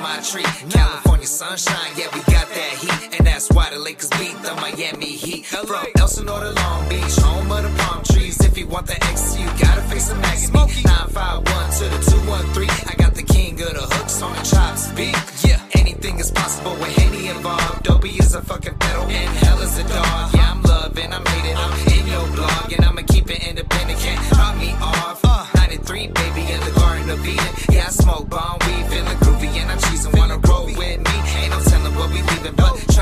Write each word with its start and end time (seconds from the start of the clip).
My 0.00 0.20
tree. 0.20 0.44
California 0.70 1.26
sunshine, 1.26 1.92
yeah, 1.96 2.08
we 2.14 2.20
got 2.32 2.48
that 2.48 2.72
heat, 2.80 3.18
and 3.18 3.26
that's 3.26 3.50
why 3.50 3.70
the 3.70 3.78
Lakers 3.78 4.10
beat 4.10 4.34
the 4.42 4.54
Miami 4.56 5.06
Heat. 5.06 5.46
From 5.46 5.86
Elsinore 5.98 6.40
to 6.40 6.50
Long 6.50 6.88
Beach, 6.88 7.16
home 7.18 7.50
of 7.52 7.62
the 7.62 7.72
palm 7.82 8.02
trees. 8.04 8.40
If 8.44 8.56
you 8.56 8.66
want 8.66 8.86
the 8.86 8.96
X, 9.04 9.38
you 9.38 9.46
gotta 9.60 9.82
face 9.82 10.08
the 10.08 10.16
magazine. 10.16 10.52
951 10.52 11.70
to 11.78 11.84
the 11.84 12.00
213. 12.10 12.68
I 12.88 12.94
got 12.96 13.14
the 13.14 13.22
king 13.22 13.60
of 13.60 13.74
the 13.74 13.86
hooks 13.94 14.22
on 14.22 14.32
the 14.36 14.42
chop 14.42 14.76
speak. 14.76 15.16
Yeah, 15.44 15.60
anything 15.72 16.18
is 16.18 16.30
possible 16.30 16.72
with 16.72 16.96
Haney 16.96 17.28
involved. 17.28 17.82
Dopey 17.84 18.10
is 18.10 18.34
a 18.34 18.42
fucking 18.42 18.76
pedal, 18.78 19.04
and 19.04 19.30
hell 19.44 19.60
is 19.60 19.78
a 19.78 19.84
dog. 19.84 20.34
Yeah, 20.34 20.52
I'm 20.52 20.62
loving, 20.62 21.12
I'm 21.12 21.26
hating, 21.26 21.56
I'm 21.56 21.74
in 21.98 22.06
your 22.06 22.26
blog, 22.36 22.72
and 22.72 22.84
I'ma 22.84 23.02
keep 23.06 23.30
it 23.30 23.46
independent. 23.46 23.98
Can't 23.98 24.22
drop 24.34 24.56
me 24.56 24.72
off. 24.80 25.20
Uh, 25.24 25.46
93, 25.56 26.08
baby, 26.08 26.42
in 26.52 26.60
the 26.60 26.72
Garden 26.74 27.10
of 27.10 27.26
Eden. 27.26 27.52
Yeah, 27.70 27.86
I 27.86 27.90
smoke 27.90 28.28
bomb 28.28 28.59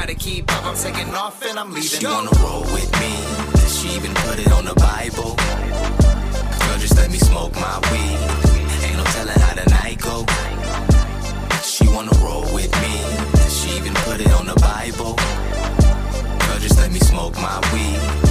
to 0.09 0.15
keep 0.15 0.51
up. 0.53 0.65
I'm 0.65 0.75
taking 0.75 1.15
off 1.15 1.45
and 1.45 1.59
I'm 1.59 1.69
leaving. 1.73 2.01
She 2.01 2.07
wanna 2.07 2.31
roll 2.43 2.63
with 2.73 2.91
me. 3.01 3.13
She 3.69 3.89
even 3.95 4.15
put 4.25 4.39
it 4.39 4.51
on 4.53 4.65
the 4.65 4.75
Bible. 4.75 5.37
Girl, 5.37 6.79
just 6.79 6.97
let 6.97 7.11
me 7.11 7.19
smoke 7.19 7.55
my 7.55 7.79
weed. 7.93 8.19
Ain't 8.85 8.97
no 8.97 9.05
telling 9.17 9.39
how 9.39 9.55
the 9.55 9.69
night 9.71 10.01
go. 10.01 10.25
She 11.63 11.87
wanna 11.89 12.17
roll 12.25 12.47
with 12.55 12.73
me. 12.83 12.95
She 13.51 13.77
even 13.77 13.95
put 14.07 14.21
it 14.21 14.33
on 14.33 14.47
the 14.47 14.59
Bible. 14.61 15.15
Girl, 16.47 16.59
just 16.59 16.79
let 16.79 16.91
me 16.91 17.01
smoke 17.01 17.35
my 17.35 17.61
weed. 17.73 18.28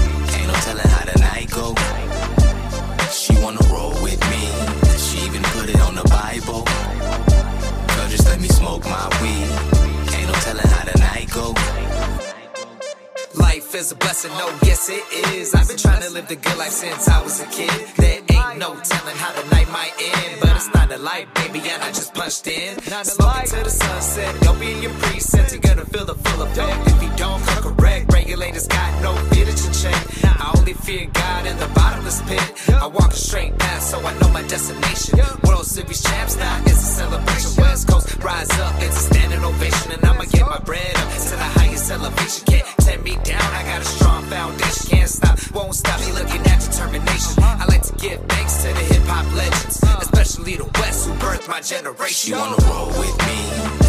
Is 13.87 13.91
a 13.93 13.95
blessing, 13.95 14.31
no, 14.31 14.47
yes 14.63 14.89
it 14.89 15.03
is. 15.33 15.55
I've 15.55 15.67
been 15.67 15.77
trying 15.77 16.01
to 16.01 16.09
live 16.09 16.27
the 16.27 16.35
good 16.35 16.57
life 16.57 16.71
since 16.71 17.07
I 17.07 17.21
was 17.23 17.39
a 17.39 17.45
kid. 17.45 17.71
There 17.95 18.19
ain't 18.19 18.57
no 18.59 18.75
telling 18.83 19.15
how 19.15 19.31
the 19.39 19.47
night 19.49 19.69
might 19.69 19.93
end, 19.99 20.41
but 20.41 20.49
it's 20.55 20.69
not 20.73 20.91
a 20.91 20.97
light, 20.97 21.33
baby, 21.35 21.59
and 21.59 21.81
I 21.81 21.87
just 21.89 22.13
punched 22.13 22.47
in. 22.47 22.79
Smoking 22.81 23.49
to 23.49 23.63
the 23.63 23.69
sunset, 23.69 24.41
don't 24.41 24.59
be 24.59 24.71
in 24.73 24.81
your 24.83 24.91
preset, 24.91 25.51
you're 25.51 25.61
gonna 25.61 25.85
feel 25.85 26.05
the 26.05 26.15
full 26.15 26.41
effect. 26.41 26.87
If 26.87 27.03
you 27.03 27.11
don't 27.15 27.41
come 27.45 27.63
correct, 27.63 28.11
regulators 28.27 28.67
got 28.67 29.01
no 29.01 29.13
that 29.13 29.71
check. 29.71 29.95
I 30.25 30.51
only 30.57 30.73
fear 30.73 31.07
God 31.13 31.45
in 31.47 31.57
the 31.59 31.67
bottomless 31.67 32.21
pit. 32.23 32.43
I 32.73 32.85
walk 32.87 33.13
a 33.13 33.15
straight 33.15 33.57
path, 33.57 33.83
so 33.83 34.01
I 34.01 34.11
know 34.19 34.29
my 34.29 34.43
destination. 34.43 35.19
World 35.43 35.65
Series 35.65 36.03
champs 36.03 36.35
now, 36.35 36.61
it's 36.65 36.83
a 36.83 36.91
celebration. 36.99 37.51
West 37.63 37.87
Coast, 37.87 38.21
rise 38.21 38.51
up, 38.59 38.75
it's 38.83 38.97
a 38.97 39.13
standing 39.13 39.41
ovation, 39.43 39.93
and 39.93 40.03
I'ma 40.03 40.25
get 40.25 40.45
my 40.45 40.59
bread 40.59 40.93
up 40.97 41.09
to 41.13 41.35
the 41.39 41.49
highest 41.59 41.89
elevation. 41.89 42.45
Can't 42.45 42.67
tear 42.83 42.99
me 42.99 43.15
down, 43.23 43.47
I 43.59 43.63
got 43.63 43.81
a 43.81 43.85
strong 43.85 44.23
foundation. 44.25 44.89
Can't 44.91 45.09
stop, 45.09 45.39
won't 45.55 45.75
stop 45.75 45.97
me 46.01 46.11
looking 46.11 46.41
at 46.51 46.59
determination. 46.59 47.31
I 47.39 47.65
like 47.69 47.83
to 47.83 47.95
give 47.95 48.19
thanks 48.27 48.61
to 48.63 48.67
the 48.73 48.83
hip 48.91 49.03
hop 49.07 49.25
legends, 49.37 49.79
especially 50.01 50.57
the 50.57 50.65
West 50.81 51.07
who 51.07 51.13
birthed 51.23 51.47
my 51.47 51.61
generation. 51.61 52.11
She 52.11 52.33
wanna 52.33 52.59
roll 52.67 52.87
with 52.99 53.15
me. 53.23 53.39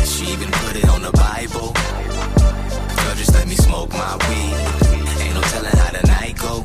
She 0.07 0.31
even 0.31 0.51
put 0.63 0.77
it 0.77 0.89
on 0.89 1.03
the 1.03 1.11
Bible. 1.11 1.75
Just 3.19 3.35
let 3.35 3.49
me 3.49 3.57
smoke 3.57 3.91
my 3.91 4.15
weed. 4.29 4.55
Ain't 5.21 5.35
no 5.35 5.41
telling 5.51 5.77
how 5.77 5.91
the 5.91 6.07
night 6.07 6.39
go. 6.39 6.63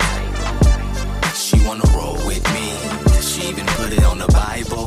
She 1.34 1.58
wanna 1.66 1.84
roll 1.98 2.14
with 2.28 2.46
me. 2.54 2.68
She 3.22 3.50
even 3.50 3.66
put 3.74 3.92
it 3.92 4.04
on 4.04 4.20
the 4.20 4.28
Bible. 4.28 4.86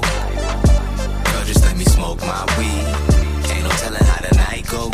Girl, 1.27 1.45
just 1.45 1.65
let 1.65 1.77
me 1.77 1.85
smoke 1.85 2.21
my 2.21 2.45
weed. 2.57 2.87
Ain't 3.51 3.65
no 3.65 3.71
telling 3.83 4.05
how 4.11 4.21
the 4.23 4.33
night 4.47 4.65
go. 4.71 4.93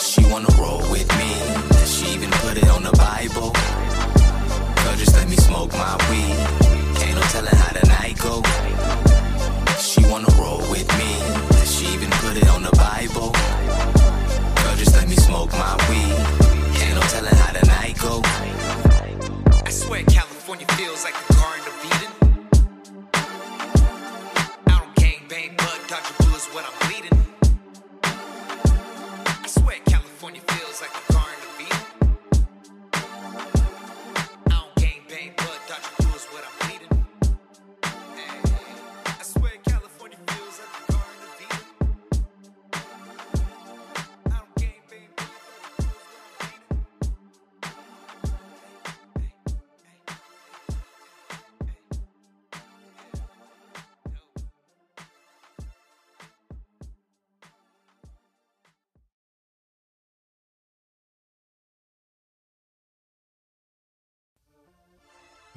She 0.00 0.26
wanna 0.26 0.50
roll 0.58 0.82
with 0.90 1.08
me. 1.20 1.30
She 1.86 2.14
even 2.14 2.30
put 2.42 2.56
it 2.58 2.68
on 2.68 2.82
the 2.82 2.94
Bible. 2.98 3.52
Girl, 4.82 4.96
just 4.96 5.14
let 5.14 5.28
me 5.28 5.36
smoke 5.36 5.72
my 5.74 5.94
weed. 6.10 6.36
Ain't 7.04 7.14
no 7.14 7.22
telling 7.30 7.54
how 7.62 7.72
the 7.78 7.86
night 7.86 8.18
go. 8.18 8.42
She 9.78 10.02
wanna 10.10 10.34
roll 10.34 10.62
with 10.74 10.90
me. 10.98 11.10
She 11.64 11.86
even 11.94 12.10
put 12.22 12.36
it 12.36 12.48
on 12.48 12.64
the 12.64 12.74
Bible. 12.74 13.57
Smoke 15.28 15.52
my 15.52 15.76
weed. 15.90 16.16
Ain't 16.80 16.94
no 16.94 17.02
telling 17.12 17.36
how 17.42 17.52
the 17.52 17.66
night 17.66 17.98
go. 18.00 18.22
I 19.66 19.70
swear 19.70 20.02
California 20.04 20.66
feels 20.68 21.04
like 21.04 21.37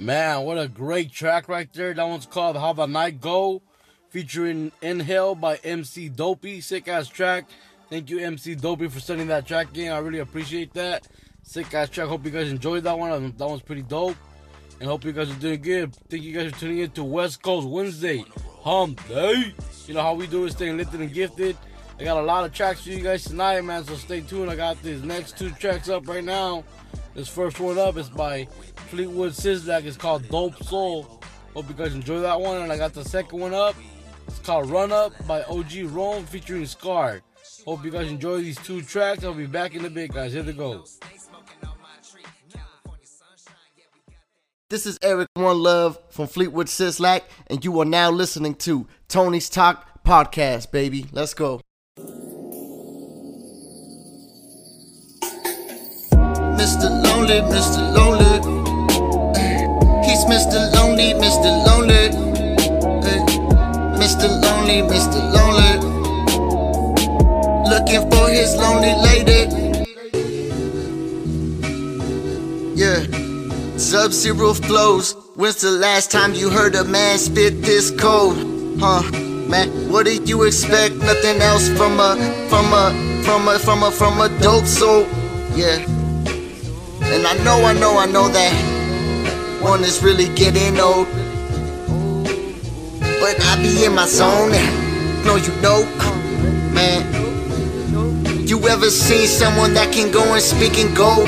Man, 0.01 0.45
what 0.45 0.57
a 0.57 0.67
great 0.67 1.11
track 1.11 1.47
right 1.47 1.71
there. 1.73 1.93
That 1.93 2.07
one's 2.07 2.25
called 2.25 2.57
How 2.57 2.73
the 2.73 2.87
Night 2.87 3.21
Go, 3.21 3.61
featuring 4.09 4.71
Nhale 4.81 5.39
by 5.39 5.57
Emcee 5.57 6.15
Dopey. 6.15 6.59
Sick 6.59 6.87
ass 6.87 7.07
track. 7.07 7.47
Thank 7.87 8.09
you, 8.09 8.17
Emcee 8.17 8.59
Dopey, 8.59 8.87
for 8.87 8.99
sending 8.99 9.27
that 9.27 9.45
track 9.45 9.77
in. 9.77 9.91
I 9.91 9.99
really 9.99 10.17
appreciate 10.17 10.73
that. 10.73 11.07
Sick 11.43 11.71
ass 11.75 11.89
track. 11.89 12.07
Hope 12.07 12.25
you 12.25 12.31
guys 12.31 12.49
enjoyed 12.49 12.83
that 12.85 12.97
one. 12.97 13.31
That 13.37 13.47
one's 13.47 13.61
pretty 13.61 13.83
dope. 13.83 14.17
And 14.79 14.89
hope 14.89 15.05
you 15.05 15.11
guys 15.11 15.29
are 15.29 15.35
doing 15.35 15.61
good. 15.61 15.95
Thank 16.09 16.23
you 16.23 16.33
guys 16.33 16.51
for 16.51 16.59
tuning 16.61 16.79
in 16.79 16.89
to 16.91 17.03
West 17.03 17.43
Coast 17.43 17.67
Wednesday. 17.67 18.25
Hump 18.63 19.07
Day. 19.07 19.53
You 19.85 19.93
know 19.93 20.01
how 20.01 20.15
we 20.15 20.25
do 20.25 20.45
it, 20.45 20.53
staying 20.53 20.77
lifted 20.77 21.01
and 21.01 21.13
gifted. 21.13 21.55
I 21.99 22.03
got 22.05 22.17
a 22.17 22.25
lot 22.25 22.43
of 22.43 22.53
tracks 22.53 22.81
for 22.81 22.89
you 22.89 23.01
guys 23.01 23.23
tonight, 23.25 23.61
man. 23.61 23.85
So 23.85 23.93
stay 23.93 24.21
tuned. 24.21 24.49
I 24.49 24.55
got 24.55 24.81
these 24.81 25.03
next 25.03 25.37
two 25.37 25.51
tracks 25.51 25.89
up 25.89 26.07
right 26.07 26.23
now. 26.23 26.63
This 27.13 27.27
first 27.27 27.59
one 27.59 27.77
up 27.77 27.97
is 27.97 28.09
by 28.09 28.45
Fleetwood 28.89 29.33
Sizlack. 29.33 29.83
It's 29.83 29.97
called 29.97 30.27
Dope 30.29 30.63
Soul. 30.63 31.21
Hope 31.53 31.67
you 31.67 31.75
guys 31.75 31.93
enjoy 31.93 32.21
that 32.21 32.39
one. 32.39 32.61
And 32.61 32.71
I 32.71 32.77
got 32.77 32.93
the 32.93 33.03
second 33.03 33.39
one 33.39 33.53
up. 33.53 33.75
It's 34.27 34.39
called 34.39 34.69
Run 34.69 34.91
Up 34.91 35.11
by 35.27 35.43
OG 35.43 35.87
Rome 35.87 36.25
featuring 36.25 36.63
Skar. 36.63 37.21
Hope 37.65 37.83
you 37.83 37.91
guys 37.91 38.09
enjoy 38.09 38.37
these 38.37 38.57
two 38.57 38.81
tracks. 38.81 39.23
I'll 39.23 39.33
be 39.33 39.45
back 39.45 39.75
in 39.75 39.83
a 39.83 39.89
bit, 39.89 40.13
guys. 40.13 40.33
Here 40.33 40.41
they 40.41 40.53
go. 40.53 40.85
This 44.69 44.85
is 44.85 44.97
Eric 45.01 45.27
One 45.33 45.61
Love 45.61 45.99
from 46.11 46.27
Fleetwood 46.27 46.67
Sizlack, 46.67 47.23
and 47.47 47.65
you 47.65 47.77
are 47.81 47.85
now 47.85 48.09
listening 48.09 48.55
to 48.55 48.87
Tony's 49.09 49.49
Talk 49.49 50.05
Podcast, 50.05 50.71
baby. 50.71 51.07
Let's 51.11 51.33
go. 51.33 51.59
Mr. 56.61 57.00
Lonely, 57.21 57.41
Mr. 57.53 57.81
Lonely. 57.95 58.33
He's 60.03 60.25
Mr. 60.25 60.73
Lonely, 60.73 61.13
Mr. 61.13 61.51
Lonely. 61.67 62.09
Mr. 64.01 64.27
Lonely, 64.41 64.81
Mr. 64.81 65.21
Lonely. 65.31 65.73
Looking 67.69 68.09
for 68.09 68.27
his 68.27 68.55
lonely 68.55 68.95
lady. 69.05 69.39
Yeah. 72.73 73.05
Sub 73.77 74.11
zero 74.13 74.55
flows. 74.55 75.13
When's 75.35 75.61
the 75.61 75.69
last 75.69 76.09
time 76.09 76.33
you 76.33 76.49
heard 76.49 76.73
a 76.73 76.83
man 76.83 77.19
spit 77.19 77.61
this 77.61 77.91
cold? 77.91 78.35
Huh? 78.79 79.03
Man, 79.47 79.69
what 79.91 80.07
did 80.07 80.27
you 80.27 80.41
expect? 80.41 80.95
Nothing 80.95 81.39
else 81.39 81.69
from 81.69 81.99
a, 81.99 82.15
from 82.49 82.73
a, 82.73 83.21
from 83.23 83.47
a, 83.47 83.59
from 83.59 83.83
a, 83.83 83.91
from 83.91 84.21
a 84.21 84.29
dope 84.41 84.65
soul. 84.65 85.05
Yeah. 85.55 86.00
And 87.11 87.27
I 87.27 87.33
know, 87.43 87.65
I 87.65 87.73
know, 87.73 87.97
I 87.97 88.05
know 88.05 88.29
that 88.29 89.61
one 89.61 89.83
is 89.83 90.01
really 90.01 90.33
getting 90.33 90.79
old. 90.79 91.07
But 93.19 93.35
I 93.39 93.59
be 93.61 93.83
in 93.83 93.93
my 93.93 94.07
zone. 94.07 94.51
No, 95.25 95.35
you 95.35 95.53
know, 95.61 95.83
man. 96.73 97.03
You 98.47 98.59
ever 98.67 98.89
seen 98.89 99.27
someone 99.27 99.73
that 99.73 99.93
can 99.93 100.11
go 100.11 100.23
and 100.33 100.41
speak 100.41 100.77
in 100.77 100.93
gold? 100.93 101.27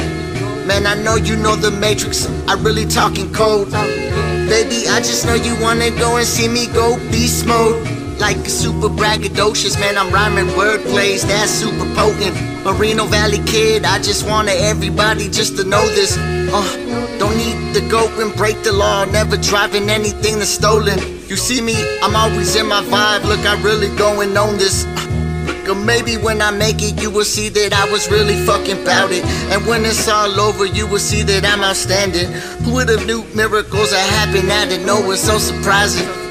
Man, 0.66 0.88
I 0.88 0.96
know 0.96 1.16
you 1.16 1.36
know 1.36 1.56
the 1.56 1.72
Matrix. 1.72 2.28
I 2.48 2.54
really 2.56 2.86
talking 2.86 3.32
code. 3.34 3.70
Baby, 3.72 4.88
I 4.88 5.00
just 5.00 5.26
know 5.26 5.36
you 5.36 5.56
wanna 5.62 5.92
go 5.92 6.18
and 6.18 6.26
see 6.26 6.48
me 6.48 6.68
go 6.68 6.98
beast 7.12 7.46
mode. 7.46 7.93
Like 8.24 8.38
a 8.38 8.50
super 8.50 8.88
braggadocious, 8.88 9.78
man, 9.82 9.98
I'm 9.98 10.10
rhyming 10.10 10.48
wordplays, 10.56 11.28
that's 11.28 11.52
super 11.52 11.84
potent. 11.94 12.34
Moreno 12.64 13.04
Valley 13.04 13.40
kid, 13.46 13.84
I 13.84 14.00
just 14.00 14.26
want 14.26 14.48
everybody 14.48 15.28
just 15.30 15.58
to 15.58 15.66
know 15.66 15.86
this. 15.90 16.16
Uh, 16.18 17.18
don't 17.20 17.36
need 17.36 17.74
to 17.74 17.82
go 17.90 18.08
and 18.22 18.34
break 18.38 18.64
the 18.64 18.72
law, 18.72 19.04
never 19.04 19.36
driving 19.36 19.90
anything 19.90 20.40
that's 20.40 20.52
stolen. 20.52 20.98
You 21.28 21.36
see 21.36 21.60
me, 21.60 21.76
I'm 22.02 22.16
always 22.16 22.56
in 22.56 22.66
my 22.68 22.82
vibe, 22.84 23.26
look, 23.26 23.42
I 23.46 23.62
really 23.62 23.94
going 23.98 24.38
on 24.38 24.56
this. 24.56 24.86
Uh, 24.86 25.72
or 25.72 25.76
maybe 25.76 26.16
when 26.16 26.42
I 26.42 26.52
make 26.52 26.82
it, 26.82 27.02
you 27.02 27.12
will 27.12 27.26
see 27.26 27.50
that 27.50 27.74
I 27.74 27.92
was 27.92 28.10
really 28.10 28.38
fucking 28.46 28.86
bout 28.86 29.12
it. 29.12 29.26
And 29.52 29.68
when 29.68 29.84
it's 29.84 30.08
all 30.08 30.40
over, 30.40 30.66
you 30.66 30.88
will 30.88 31.04
see 31.12 31.24
that 31.24 31.44
I'm 31.44 31.62
outstanding. 31.62 32.32
Who 32.64 32.76
would 32.76 32.88
have 32.88 33.06
knew 33.06 33.26
miracles 33.36 33.92
are 33.92 34.10
happening 34.16 34.50
out 34.50 34.72
of 34.72 34.86
nowhere? 34.86 35.18
So 35.18 35.38
surprising. 35.40 36.23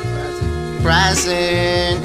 Surprising. 0.83 2.03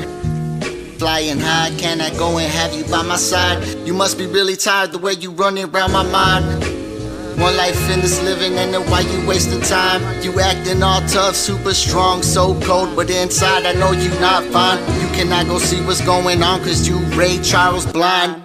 Flying 1.00 1.40
high, 1.40 1.72
can 1.80 2.00
I 2.00 2.16
go 2.16 2.38
and 2.38 2.48
have 2.48 2.76
you 2.76 2.84
by 2.84 3.02
my 3.02 3.16
side? 3.16 3.58
You 3.88 3.96
must 3.96 4.20
be 4.20 4.28
really 4.28 4.56
tired 4.56 4.92
the 4.92 5.00
way 5.00 5.14
you 5.14 5.32
running 5.32 5.66
around 5.66 5.94
my 5.94 6.04
mind. 6.04 6.46
One 7.42 7.58
life 7.58 7.90
in 7.90 8.02
this 8.02 8.22
living, 8.22 8.54
and 8.60 8.72
then 8.72 8.88
why 8.92 9.00
you 9.00 9.28
wasting 9.28 9.62
time? 9.62 10.04
You 10.22 10.40
acting 10.40 10.84
all 10.84 11.02
tough, 11.08 11.36
super 11.36 11.74
strong, 11.74 12.22
so 12.22 12.54
cold, 12.62 12.96
but 12.96 13.10
inside 13.10 13.66
I 13.66 13.74
know 13.74 13.94
you 13.94 14.12
not 14.20 14.44
fine. 14.54 14.78
You 15.02 15.08
cannot 15.08 15.48
go 15.48 15.58
see 15.58 15.82
what's 15.82 16.06
going 16.06 16.44
on, 16.44 16.60
cause 16.60 16.88
you 16.88 17.00
Ray 17.18 17.42
Charles 17.42 17.88
blind. 17.88 18.44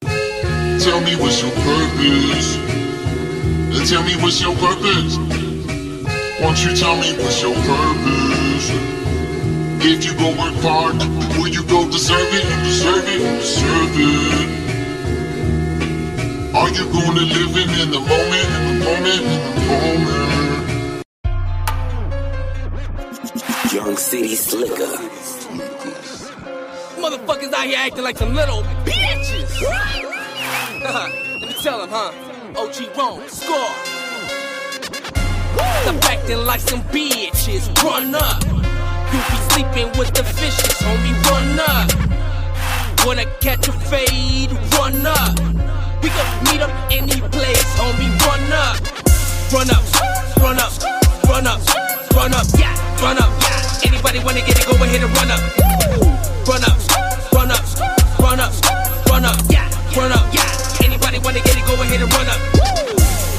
Tell 0.00 1.00
me 1.02 1.14
what's 1.14 1.40
your 1.40 1.52
purpose. 1.52 2.56
Tell 3.88 4.02
me 4.02 4.16
what's 4.16 4.40
your 4.42 4.56
purpose. 4.56 5.16
Won't 6.42 6.64
you 6.64 6.74
tell 6.74 6.96
me 6.96 7.12
what's 7.22 7.40
your 7.40 7.54
purpose? 7.54 9.05
If 9.88 10.04
you 10.04 10.14
go 10.18 10.30
work 10.30 10.52
hard, 10.66 10.98
will 11.38 11.46
you 11.46 11.62
go 11.62 11.88
deserve 11.88 12.18
it? 12.18 12.42
Deserve 12.64 13.06
it, 13.06 13.20
deserve 13.38 13.94
it. 13.94 14.48
Are 16.56 16.68
you 16.70 16.84
gonna 16.90 17.20
live 17.20 17.56
it 17.56 17.70
in 17.78 17.90
the 17.92 18.00
moment, 18.00 18.48
in 18.50 18.64
the 18.66 18.72
moment, 18.84 19.22
in 19.22 19.38
the 19.54 19.62
moment? 19.70 20.26
Young 23.72 23.96
City 23.96 24.34
Slicker. 24.34 24.98
Motherfuckers 26.98 27.52
out 27.52 27.66
here 27.66 27.78
acting 27.78 28.02
like 28.02 28.18
some 28.18 28.34
little 28.34 28.64
bitches. 28.84 29.62
Let 30.82 31.12
me 31.42 31.54
tell 31.62 31.78
them, 31.78 31.90
huh? 31.90 32.10
OG 32.58 32.96
wrong, 32.98 33.22
score. 33.28 33.70
Stop 35.82 36.04
acting 36.10 36.38
like 36.38 36.60
some 36.60 36.82
bitches. 36.90 37.70
Run 37.84 38.16
up. 38.16 38.42
You 39.12 39.20
be 39.30 39.36
sleeping 39.50 39.88
with 39.98 40.12
the 40.14 40.24
fishes, 40.24 40.76
homie. 40.82 41.14
Run 41.30 41.60
up. 41.60 41.88
Wanna 43.06 43.24
catch 43.40 43.68
a 43.68 43.72
fade? 43.72 44.50
Run 44.74 45.06
up. 45.06 45.38
We 46.02 46.08
gon' 46.10 46.30
meet 46.44 46.60
up 46.60 46.72
any 46.90 47.20
place, 47.30 47.64
homie. 47.78 48.10
Run 48.26 48.52
up. 48.52 48.76
Run 49.52 49.70
up. 49.70 49.84
Run 50.42 50.58
up. 50.58 50.72
Run 51.28 51.46
up. 51.46 51.60
Run 52.14 52.34
up. 52.34 52.46
Yeah. 52.58 52.74
Run 53.02 53.18
up. 53.18 53.30
Anybody 53.86 54.18
wanna 54.24 54.40
get 54.40 54.58
it? 54.58 54.66
Go 54.66 54.74
ahead 54.74 55.02
and 55.02 55.16
run 55.16 55.30
up. 55.30 55.40
Run 56.48 56.64
up. 56.64 56.78
Run 57.32 57.50
up. 57.50 57.64
Run 58.18 58.40
up. 58.40 58.52
Run 59.08 59.24
up. 59.24 59.36
Yeah. 59.48 59.68
Run 59.96 60.12
up. 60.12 60.34
Yeah. 60.34 60.84
Anybody 60.84 61.18
wanna 61.20 61.40
get 61.40 61.56
it? 61.56 61.64
Go 61.66 61.74
ahead 61.74 62.00
and 62.00 62.12
run 62.12 62.26
up. 62.26 62.95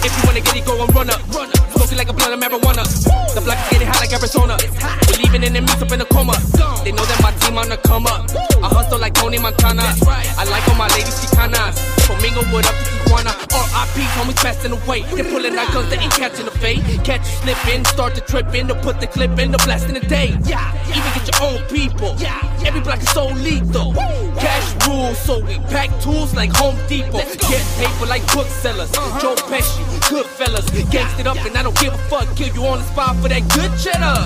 If 0.08 0.16
you 0.16 0.24
wanna 0.24 0.40
get 0.40 0.56
it, 0.56 0.66
go 0.66 0.80
and 0.80 0.96
run 0.96 1.10
up. 1.10 1.20
Run 1.36 1.50
up. 1.52 1.72
Smoking 1.76 1.98
like 1.98 2.08
a 2.08 2.14
blunt 2.14 2.32
of 2.32 2.40
marijuana. 2.40 2.88
The 3.36 3.42
block 3.42 3.60
is 3.60 3.70
getting 3.76 3.88
hot 3.92 4.00
like 4.00 4.14
Arizona. 4.16 4.56
We're 5.04 5.20
leaving 5.20 5.44
enemies 5.44 5.82
up 5.82 5.92
in 5.92 6.00
a 6.00 6.06
coma. 6.06 6.40
They 6.88 6.94
know 6.96 7.04
that 7.04 7.20
my 7.22 7.32
team 7.44 7.58
on 7.58 7.68
the 7.68 7.76
come 7.76 8.08
up. 8.08 8.32
I 8.64 8.72
hustle 8.72 9.00
like 9.00 9.14
Tony 9.14 9.38
Montana. 9.38 9.84
I 9.84 10.44
like 10.48 10.64
all 10.70 10.76
my 10.76 10.88
ladies 10.96 11.20
Chicanas. 11.20 11.76
From 12.08 12.24
Inglewood 12.24 12.66
up 12.66 12.72
to 12.72 12.88
Tijuana. 13.04 13.36
R.I.P. 13.52 14.00
homies 14.16 14.40
passing 14.40 14.72
away. 14.72 15.04
They're 15.12 15.26
pulling 15.26 15.58
out 15.58 15.74
guns, 15.74 15.90
they 15.90 15.98
ain't 15.98 16.14
catching 16.14 16.46
the 16.46 16.52
fade. 16.52 16.84
Catch 17.04 17.28
you 17.28 17.36
slipping, 17.44 17.84
start 17.86 18.16
to 18.16 18.22
tripping, 18.22 18.68
to 18.70 18.76
put 18.76 19.02
the 19.02 19.08
clip 19.08 19.38
in, 19.40 19.52
the 19.52 19.58
blast 19.60 19.88
in 19.88 19.96
the 19.96 20.00
day. 20.00 20.38
Yeah, 20.46 20.72
even 20.88 21.12
get 21.16 21.28
your 21.28 21.44
own 21.44 21.60
people. 21.68 22.16
Yeah, 22.18 22.40
every 22.66 22.80
block 22.80 23.02
is 23.02 23.10
so 23.10 23.28
lethal. 23.28 23.94
Cash 24.40 24.88
rules, 24.88 25.18
so 25.20 25.44
we 25.44 25.60
pack 25.68 25.90
tools 26.00 26.34
like 26.34 26.52
Home 26.56 26.78
Depot. 26.88 27.20
Get 27.52 27.64
paper 27.76 28.06
like 28.08 28.24
booksellers. 28.34 28.92
Joe 29.20 29.36
Pesci, 29.36 29.84
Goodfellas. 30.10 30.66
Gangsta 30.92 31.26
up 31.26 31.38
and 31.46 31.58
I 31.58 31.64
don't 31.64 31.78
give 31.80 31.94
a 31.94 31.98
fuck. 32.10 32.28
Kill 32.36 32.54
you 32.54 32.66
on 32.66 32.80
the 32.80 32.86
spot 32.86 33.16
for 33.18 33.30
that 33.30 33.44
good 33.54 33.72
cheddar. 33.80 34.18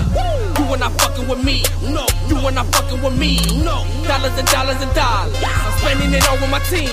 You 0.58 0.72
are 0.72 0.78
not 0.78 0.92
fucking 1.00 1.28
with 1.28 1.42
me. 1.44 1.62
No, 1.82 2.06
you 2.28 2.36
are 2.46 2.52
not 2.52 2.66
fucking 2.74 3.02
with 3.02 3.18
me. 3.18 3.38
No, 3.64 3.84
dollars 4.06 4.36
and 4.38 4.48
dollars 4.48 4.80
and 4.80 4.92
dollars. 4.94 5.36
I'm 5.42 5.78
spending 5.80 6.12
it 6.14 6.28
all 6.28 6.36
with 6.36 6.50
my 6.50 6.60
team. 6.70 6.92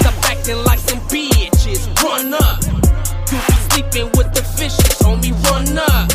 Stop 0.00 0.14
acting 0.30 0.58
like 0.64 0.78
some 0.80 1.00
bitches. 1.08 1.86
Run 2.02 2.34
up. 2.34 2.62
You 3.30 3.38
be 3.46 3.54
sleeping 3.70 4.08
with 4.16 4.32
the 4.34 4.42
fishes, 4.56 4.98
homie. 5.00 5.32
Run 5.48 5.78
up. 5.78 6.10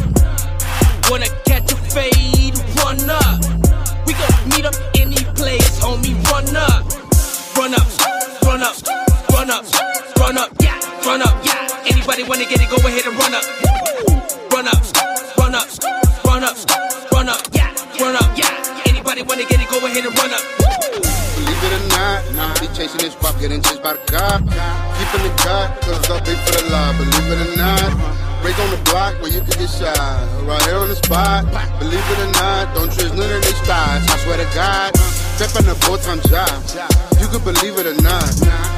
Wanna 1.10 1.30
catch 1.46 1.72
a 1.72 1.78
fade? 1.94 2.58
Run 2.84 3.10
up. 3.10 3.40
We 4.06 4.14
gon' 4.14 4.50
meet 4.50 4.66
up 4.66 4.76
any 4.96 5.24
place, 5.36 5.80
homie. 5.80 6.16
Run 6.32 6.56
up. 6.56 7.05
Anybody 12.16 12.32
wanna 12.32 12.48
get 12.48 12.64
it? 12.64 12.70
Go 12.72 12.80
ahead 12.88 13.06
and 13.12 13.18
run 13.20 13.36
up. 13.36 13.44
Run 14.48 14.68
up. 14.72 14.80
Run 15.36 15.52
up. 15.52 15.68
Run 16.24 16.44
up. 16.48 16.56
Run 17.12 17.28
up. 17.28 17.44
Yeah. 17.52 17.68
Run 18.00 18.16
up. 18.16 18.32
Yeah. 18.40 18.88
Anybody 18.88 19.22
wanna 19.22 19.44
get 19.44 19.60
it? 19.60 19.68
Go 19.68 19.84
ahead 19.84 20.00
and 20.00 20.16
run 20.16 20.32
up. 20.32 20.40
Believe 21.36 21.60
it 21.60 21.76
or 21.76 21.84
not, 21.92 22.24
nah, 22.40 22.56
be 22.64 22.72
chasing 22.72 23.04
this 23.04 23.16
pop, 23.16 23.38
getting 23.38 23.62
chased 23.62 23.84
by 23.84 24.00
the 24.00 24.04
cop. 24.08 24.40
Keeping 24.48 25.28
it 25.28 25.36
cut, 25.44 25.76
cause 25.84 26.08
I'll 26.08 26.24
pay 26.24 26.40
for 26.40 26.56
the 26.56 26.72
law. 26.72 26.96
Believe 26.96 27.28
it 27.36 27.52
or 27.52 27.58
not, 27.60 27.92
break 28.40 28.58
on 28.64 28.72
the 28.72 28.80
block 28.88 29.20
where 29.20 29.32
you 29.36 29.44
can 29.44 29.60
get 29.60 29.68
shot. 29.68 30.00
Right 30.48 30.64
here 30.72 30.80
on 30.80 30.88
the 30.88 30.96
spot. 30.96 31.52
Believe 31.84 32.00
it 32.00 32.20
or 32.24 32.32
not, 32.32 32.74
don't 32.76 32.96
trust 32.96 33.12
none 33.12 33.28
of 33.28 33.44
these 33.44 33.60
styles. 33.60 34.08
I 34.08 34.16
swear 34.24 34.40
to 34.40 34.48
God, 34.56 34.96
step 35.36 35.52
in 35.60 35.68
the 35.68 35.76
full 35.84 36.00
time 36.00 36.24
job. 36.32 36.64
You 37.20 37.28
can 37.28 37.44
believe 37.44 37.76
it 37.76 37.92
or 37.92 38.00
not. 38.00 38.24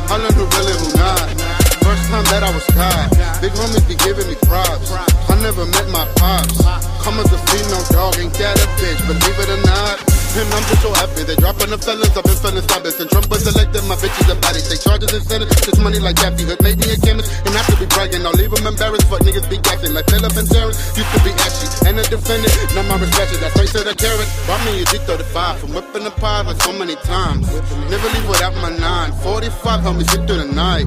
I 0.10 0.18
learned 0.18 0.34
who 0.34 0.50
really 0.58 0.74
who 0.74 0.90
not. 0.98 1.67
First 1.88 2.12
time 2.12 2.28
that 2.36 2.44
I 2.44 2.52
was 2.52 2.68
caught, 2.76 3.16
big 3.40 3.56
homies 3.56 3.88
be 3.88 3.96
giving 4.04 4.28
me 4.28 4.36
props. 4.44 4.92
I 4.92 5.40
never 5.40 5.64
met 5.64 5.88
my 5.88 6.04
pops. 6.20 6.60
Come 7.00 7.16
as 7.16 7.32
a 7.32 7.40
female 7.48 7.86
dog, 7.96 8.20
ain't 8.20 8.34
that 8.44 8.60
a 8.60 8.68
bitch? 8.76 9.00
Believe 9.08 9.40
it 9.40 9.48
or 9.48 9.62
not. 9.64 10.27
And 10.36 10.52
I'm 10.54 10.66
just 10.68 10.82
so 10.82 10.92
happy 10.94 11.24
they 11.24 11.36
dropping 11.38 11.72
the 11.72 11.78
fellas. 11.78 12.12
I've 12.12 12.26
been 12.26 12.36
feeling 12.36 12.66
stubborn. 12.68 12.94
And 13.00 13.10
Trump 13.10 13.28
was 13.30 13.48
elected, 13.48 13.84
my 13.88 13.96
bitches 13.96 14.28
and 14.28 14.42
bodies. 14.42 14.68
Take 14.68 14.82
charges 14.84 15.14
and 15.14 15.24
senate. 15.24 15.50
This 15.50 15.80
money 15.80 16.00
like 16.00 16.18
Daffy 16.18 16.44
Hood 16.44 16.62
made 16.62 16.78
me 16.78 16.94
a 16.94 16.98
chemist. 16.98 17.32
And 17.48 17.56
I 17.56 17.62
to 17.70 17.76
be 17.80 17.88
bragging. 17.88 18.26
I'll 18.26 18.36
leave 18.36 18.52
them 18.52 18.68
embarrassed. 18.68 19.08
Fuck 19.08 19.24
niggas 19.24 19.48
be 19.50 19.58
gassing 19.64 19.94
like 19.94 20.10
Philip 20.12 20.36
and 20.36 20.50
Terrence. 20.50 20.78
Used 20.98 21.12
to 21.16 21.20
be 21.24 21.32
ashy 21.32 21.68
and 21.88 21.96
a 22.00 22.04
defendant. 22.04 22.54
Now 22.76 22.84
my 22.86 23.00
respect 23.00 23.32
is 23.32 23.40
that 23.40 23.52
straight 23.56 23.72
to 23.78 23.82
the 23.88 23.96
carrot. 23.96 24.28
Brought 24.46 24.62
me 24.68 24.82
a 24.82 24.86
G35 24.86 25.40
from 25.64 25.70
whipping 25.74 26.04
the 26.04 26.12
pie 26.12 26.44
like 26.44 26.62
so 26.62 26.74
many 26.74 26.96
times. 27.08 27.48
Never 27.90 28.08
leave 28.12 28.28
without 28.28 28.56
my 28.60 28.70
nine. 28.76 29.14
45 29.24 29.82
help 29.82 29.98
me 29.98 30.04
sit 30.04 30.28
through 30.28 30.44
the 30.44 30.52
night. 30.52 30.86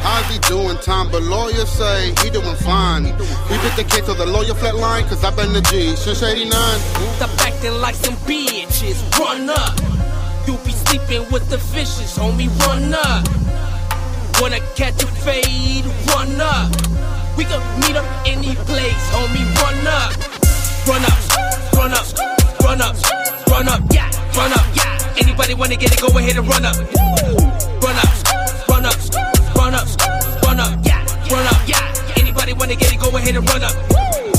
How's 0.00 0.26
he 0.32 0.38
doing 0.48 0.78
time? 0.78 1.10
But 1.10 1.22
lawyers 1.22 1.68
say 1.68 2.14
he 2.22 2.30
doing 2.30 2.56
fine. 2.64 3.04
We 3.50 3.54
bit 3.62 3.74
the 3.76 3.84
case 3.84 4.08
of 4.08 4.18
the 4.18 4.26
lawyer 4.26 4.56
flatline. 4.56 5.06
Cause 5.08 5.22
I've 5.24 5.36
been 5.36 5.52
the 5.52 5.62
G 5.62 5.94
since 5.96 6.22
89. 6.22 6.50
Stop 7.18 7.30
acting 7.46 7.74
like 7.80 7.94
some 7.94 8.16
bitches. 8.78 9.18
Run 9.18 9.50
up. 9.50 9.78
You 10.46 10.56
be 10.64 10.72
sleeping 10.72 11.30
with 11.30 11.48
the 11.50 11.58
fishes, 11.58 12.16
homie. 12.16 12.48
Run 12.66 12.94
up. 12.94 13.26
Wanna 14.40 14.60
catch 14.76 15.02
a 15.02 15.06
fade? 15.06 15.84
Run 16.08 16.40
up. 16.40 16.70
We 17.36 17.44
can 17.44 17.60
meet 17.80 17.96
up 17.96 18.06
any 18.26 18.54
place, 18.66 19.04
homie. 19.12 19.44
Run 19.62 19.86
up, 19.86 20.12
run 20.86 21.04
up, 21.04 21.18
run 21.74 21.92
up, 21.92 22.06
run 22.62 22.80
up, 22.80 22.96
run 23.48 23.68
up, 23.68 23.82
yeah, 23.92 24.10
run 24.36 24.52
up, 24.52 24.66
yeah. 24.74 25.14
Anybody 25.18 25.54
wanna 25.54 25.76
get 25.76 25.92
it? 25.92 26.00
Go 26.00 26.08
ahead 26.18 26.36
and 26.36 26.48
run 26.48 26.64
up, 26.64 26.76
run 26.76 27.96
up, 27.96 28.68
run 28.68 28.86
up, 28.86 28.96
run 29.56 29.74
up, 29.74 29.88
run 30.42 30.60
up, 30.60 30.84
yeah, 30.84 31.04
run 31.30 31.46
up, 31.46 31.68
yeah. 31.68 31.94
Anybody 32.16 32.52
wanna 32.54 32.74
get 32.74 32.92
it? 32.92 32.98
Go 32.98 33.16
ahead 33.16 33.36
and 33.36 33.48
run 33.48 33.62
up. 33.62 34.37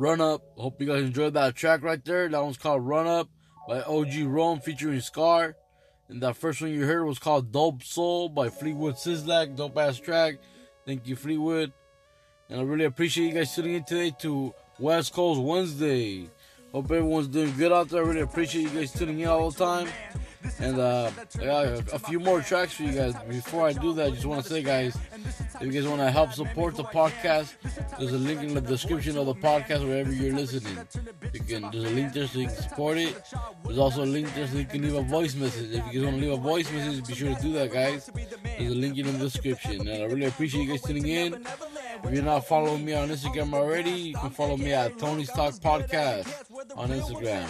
Run 0.00 0.22
Up. 0.22 0.40
Hope 0.56 0.80
you 0.80 0.86
guys 0.86 1.02
enjoyed 1.02 1.34
that 1.34 1.54
track 1.54 1.82
right 1.82 2.02
there. 2.02 2.26
That 2.26 2.42
one's 2.42 2.56
called 2.56 2.86
Run 2.86 3.06
Up 3.06 3.28
by 3.68 3.82
OG 3.82 4.22
Rome 4.22 4.58
featuring 4.58 4.98
Skar. 5.00 5.52
And 6.08 6.22
that 6.22 6.38
first 6.38 6.62
one 6.62 6.70
you 6.70 6.86
heard 6.86 7.04
was 7.04 7.18
called 7.18 7.52
Dope 7.52 7.82
Soul 7.82 8.30
by 8.30 8.48
Fleetwood 8.48 8.94
Sizlack. 8.94 9.56
Dope 9.56 9.76
ass 9.76 9.98
track. 9.98 10.36
Thank 10.86 11.06
you, 11.06 11.16
Fleetwood. 11.16 11.74
And 12.48 12.60
I 12.60 12.62
really 12.62 12.86
appreciate 12.86 13.26
you 13.26 13.34
guys 13.34 13.54
tuning 13.54 13.74
in 13.74 13.84
today 13.84 14.10
to 14.20 14.54
West 14.78 15.12
Coast 15.12 15.38
Wednesday. 15.38 16.30
Hope 16.72 16.86
everyone's 16.86 17.28
doing 17.28 17.54
good 17.58 17.70
out 17.70 17.90
there. 17.90 18.02
I 18.02 18.08
really 18.08 18.22
appreciate 18.22 18.62
you 18.62 18.70
guys 18.70 18.92
tuning 18.92 19.20
in 19.20 19.28
all 19.28 19.50
the 19.50 19.62
time. 19.62 19.86
And 20.58 20.78
uh, 20.78 21.10
I 21.40 21.44
got 21.44 21.64
a, 21.66 21.84
a 21.94 21.98
few 21.98 22.20
more 22.20 22.40
tracks 22.40 22.72
for 22.72 22.82
you 22.82 22.92
guys. 22.92 23.14
Before 23.28 23.66
I 23.66 23.72
do 23.72 23.92
that, 23.94 24.06
I 24.08 24.10
just 24.10 24.26
want 24.26 24.42
to 24.42 24.48
say, 24.48 24.62
guys, 24.62 24.96
if 25.54 25.62
you 25.62 25.70
guys 25.70 25.86
want 25.86 26.00
to 26.00 26.10
help 26.10 26.32
support 26.32 26.76
the 26.76 26.84
podcast, 26.84 27.54
there's 27.98 28.12
a 28.12 28.18
link 28.18 28.42
in 28.42 28.54
the 28.54 28.60
description 28.60 29.16
of 29.16 29.26
the 29.26 29.34
podcast 29.34 29.86
wherever 29.86 30.12
you're 30.12 30.34
listening. 30.34 30.78
You 31.32 31.40
can 31.40 31.62
there's 31.70 31.84
a 31.84 31.94
link 31.94 32.12
there 32.12 32.26
so 32.26 32.38
you 32.38 32.46
can 32.46 32.56
support 32.56 32.98
it. 32.98 33.22
There's 33.64 33.78
also 33.78 34.04
a 34.04 34.06
link 34.06 34.32
there 34.34 34.46
so 34.46 34.58
you 34.58 34.64
can 34.64 34.82
leave 34.82 34.94
a 34.94 35.02
voice 35.02 35.34
message. 35.34 35.70
If 35.70 35.92
you 35.92 36.00
guys 36.00 36.04
want 36.04 36.16
to 36.16 36.22
leave 36.22 36.38
a 36.38 36.42
voice 36.42 36.70
message, 36.72 37.06
be 37.06 37.14
sure 37.14 37.34
to 37.34 37.42
do 37.42 37.52
that, 37.52 37.72
guys. 37.72 38.10
There's 38.58 38.72
a 38.72 38.74
link 38.74 38.98
in 38.98 39.06
the 39.06 39.12
description. 39.12 39.86
And 39.88 40.02
I 40.02 40.06
really 40.06 40.26
appreciate 40.26 40.64
you 40.64 40.70
guys 40.70 40.82
tuning 40.82 41.06
in. 41.06 41.46
If 42.02 42.14
you're 42.14 42.22
not 42.22 42.46
following 42.46 42.84
me 42.84 42.94
on 42.94 43.08
Instagram 43.08 43.52
already, 43.52 43.90
you 43.90 44.14
can 44.14 44.30
follow 44.30 44.56
me 44.56 44.72
at 44.72 44.98
Tony's 44.98 45.28
Talk 45.28 45.54
Podcast 45.54 46.26
on 46.76 46.88
Instagram. 46.88 47.46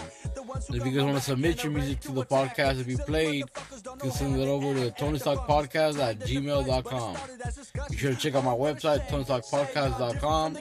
If 0.68 0.84
you 0.84 0.92
guys 0.92 1.02
want 1.02 1.16
to 1.16 1.22
submit 1.22 1.62
your 1.62 1.72
music 1.72 2.00
to 2.00 2.12
the 2.12 2.24
podcast, 2.24 2.80
if 2.80 2.88
you 2.88 2.98
played, 2.98 3.44
you 3.44 3.96
can 3.98 4.10
send 4.10 4.40
it 4.40 4.46
over 4.46 4.74
to 4.74 4.90
TonyStockPodcast 4.90 5.98
at 5.98 6.18
gmail.com. 6.20 7.16
Be 7.90 7.96
sure 7.96 8.10
to 8.12 8.16
check 8.16 8.34
out 8.34 8.44
my 8.44 8.52
website, 8.52 9.06
Tony'sTalkPodcast.com. 9.08 10.58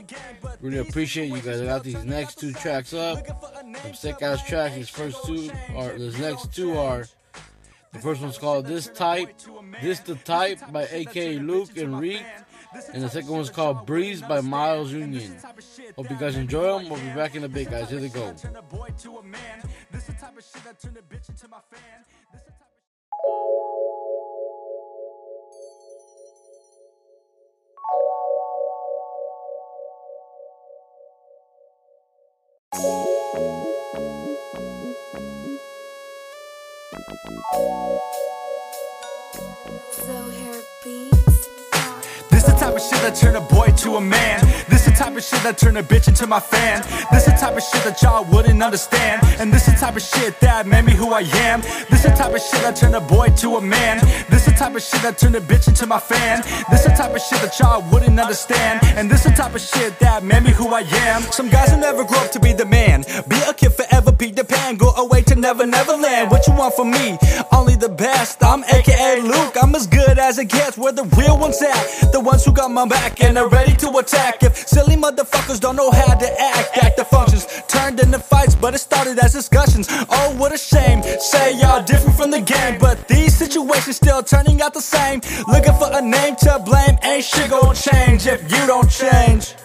Really 0.62 0.78
appreciate 0.78 1.28
you 1.28 1.42
guys. 1.42 1.62
I 1.62 1.66
got 1.66 1.84
these 1.84 2.04
next 2.06 2.40
two 2.40 2.54
tracks 2.54 2.94
up. 2.94 3.26
Some 3.84 3.94
sick 3.94 4.22
ass 4.22 4.46
tracks. 4.48 4.76
These 4.76 4.90
first 4.90 5.24
two 5.26 5.52
are, 5.76 5.98
these 5.98 6.20
next 6.20 6.54
two 6.54 6.78
are. 6.78 7.06
The 7.92 8.00
first 8.00 8.22
one's 8.22 8.38
called 8.38 8.68
This 8.68 8.88
Type, 8.88 9.30
This 9.82 10.00
the 10.00 10.16
Type 10.16 10.60
by 10.72 10.88
AKA 10.92 11.40
Luke 11.40 11.76
and 11.78 12.00
Reek. 12.00 12.24
And 12.94 13.04
the 13.04 13.10
second 13.10 13.32
one's 13.32 13.50
called 13.50 13.86
Breeze 13.86 14.22
by 14.22 14.42
Myles 14.42 14.92
Union. 14.92 15.36
Hope 15.96 16.10
you 16.10 16.18
guys 16.18 16.36
enjoy 16.36 16.80
them. 16.80 16.90
We'll 16.90 17.00
be 17.00 17.10
back 17.16 17.36
in 17.36 17.44
a 17.44 17.50
bit, 17.50 17.70
guys. 17.70 17.90
Here 17.90 18.00
they 18.00 18.10
go. 18.10 18.36
Of 42.80 42.86
shit 42.86 43.02
that 43.02 43.16
turn 43.16 43.36
a 43.36 43.42
boy 43.42 43.68
to 43.68 43.96
a 43.96 44.02
man. 44.02 44.40
This 44.70 44.86
the 44.86 44.92
type 44.92 45.16
of 45.16 45.24
shit 45.24 45.42
that 45.44 45.58
turn 45.58 45.78
a 45.78 45.84
bitch 45.84 46.08
into 46.08 46.28
my 46.28 46.40
fan. 46.40 46.82
This 47.12 47.26
the 47.26 47.32
type 47.32 47.56
of 47.58 47.64
shit 47.64 47.84
that 47.84 48.02
y'all 48.02 48.24
wouldn't 48.24 48.62
understand. 48.62 49.22
And 49.40 49.54
this 49.54 49.66
the 49.66 49.74
type 49.74 49.96
of 49.96 50.02
shit 50.02 50.40
that 50.40 50.66
made 50.68 50.86
me 50.86 50.94
who 50.94 51.12
I 51.12 51.22
am. 51.50 51.62
This 51.90 52.04
the 52.04 52.10
type 52.10 52.34
of 52.34 52.42
shit 52.42 52.62
that 52.62 52.76
turn 52.76 52.96
a 52.96 53.02
boy 53.02 53.30
to 53.44 53.58
a 53.58 53.62
man. 53.62 54.00
This 54.30 54.46
the 54.46 54.52
type 54.52 54.76
of 54.76 54.82
shit 54.82 55.02
that 55.02 55.18
turn 55.18 55.36
a 55.36 55.42
bitch 55.42 55.68
into 55.68 55.86
my 55.88 56.00
fan. 56.00 56.42
This 56.72 56.84
the 56.84 56.92
type 56.92 57.14
of 57.14 57.22
shit 57.22 57.42
that 57.42 57.58
y'all 57.60 57.82
wouldn't 57.92 58.20
understand. 58.20 58.80
And 58.98 59.10
this 59.12 59.24
the 59.24 59.32
type 59.32 59.56
of 59.56 59.62
shit 59.62 60.00
that 60.00 60.24
made 60.24 60.44
me 60.44 60.52
who 60.52 60.68
I 60.70 60.82
am. 61.08 61.22
Some 61.32 61.50
guys 61.50 61.72
will 61.72 61.80
never 61.80 62.04
grow 62.04 62.20
up 62.20 62.32
to 62.32 62.40
be 62.40 62.54
the 62.54 62.66
man. 62.66 63.04
Be 63.28 63.38
a 63.48 63.54
kid 63.54 63.74
forever, 63.74 64.09
Peter 64.20 64.44
Pan. 64.44 64.76
Go 64.76 64.92
away 64.96 65.22
to 65.24 65.36
Never 65.36 65.66
Never 65.66 65.94
Land. 65.94 66.30
What 66.30 66.46
you 66.46 66.54
want 66.54 66.76
from 66.76 66.92
me? 66.92 67.18
Only 67.54 67.76
the 67.76 67.88
best. 67.88 68.44
I'm 68.44 68.64
AKA 68.66 69.22
Luke. 69.22 69.56
I'm 69.60 69.74
as 69.74 69.88
good 69.88 70.20
as 70.20 70.38
it 70.38 70.50
gets. 70.50 70.78
Where 70.78 70.92
the 70.92 71.06
real 71.18 71.40
ones 71.40 71.62
at? 71.62 72.12
The 72.12 72.20
ones 72.20 72.44
who 72.44 72.52
got 72.52 72.70
my 72.70 72.86
back 72.86 73.24
and 73.24 73.38
are 73.38 73.48
ready 73.48 73.74
to 73.78 73.90
attack. 73.98 74.44
If 74.44 74.58
silly 74.68 74.98
motherfuckers 74.98 75.62
don't 75.62 75.78
know 75.78 75.90
how 75.90 76.14
to 76.14 76.42
act, 76.42 76.78
act 76.78 76.98
the 76.98 77.06
functions 77.06 77.48
turned 77.70 78.00
into 78.00 78.20
fights, 78.20 78.56
but 78.56 78.76
it 78.76 78.80
started 78.80 79.18
as 79.20 79.34
discussions. 79.34 79.88
Oh, 79.90 80.36
what 80.38 80.54
a 80.54 80.58
shame. 80.58 81.02
Say 81.20 81.58
y'all 81.58 81.84
different 81.84 82.18
from 82.18 82.32
the 82.32 82.42
game, 82.42 82.78
but 82.80 83.08
these 83.08 83.34
situations 83.36 83.96
still 83.96 84.22
turning 84.22 84.62
out 84.62 84.74
the 84.74 84.82
same. 84.82 85.22
Looking 85.48 85.74
for 85.74 85.90
a 85.92 86.02
name 86.02 86.36
to 86.44 86.62
blame, 86.66 86.98
ain't 87.04 87.24
shit 87.24 87.50
gonna 87.50 87.74
change 87.74 88.28
if 88.28 88.42
you 88.52 88.68
don't 88.68 88.90
change. 88.90 89.56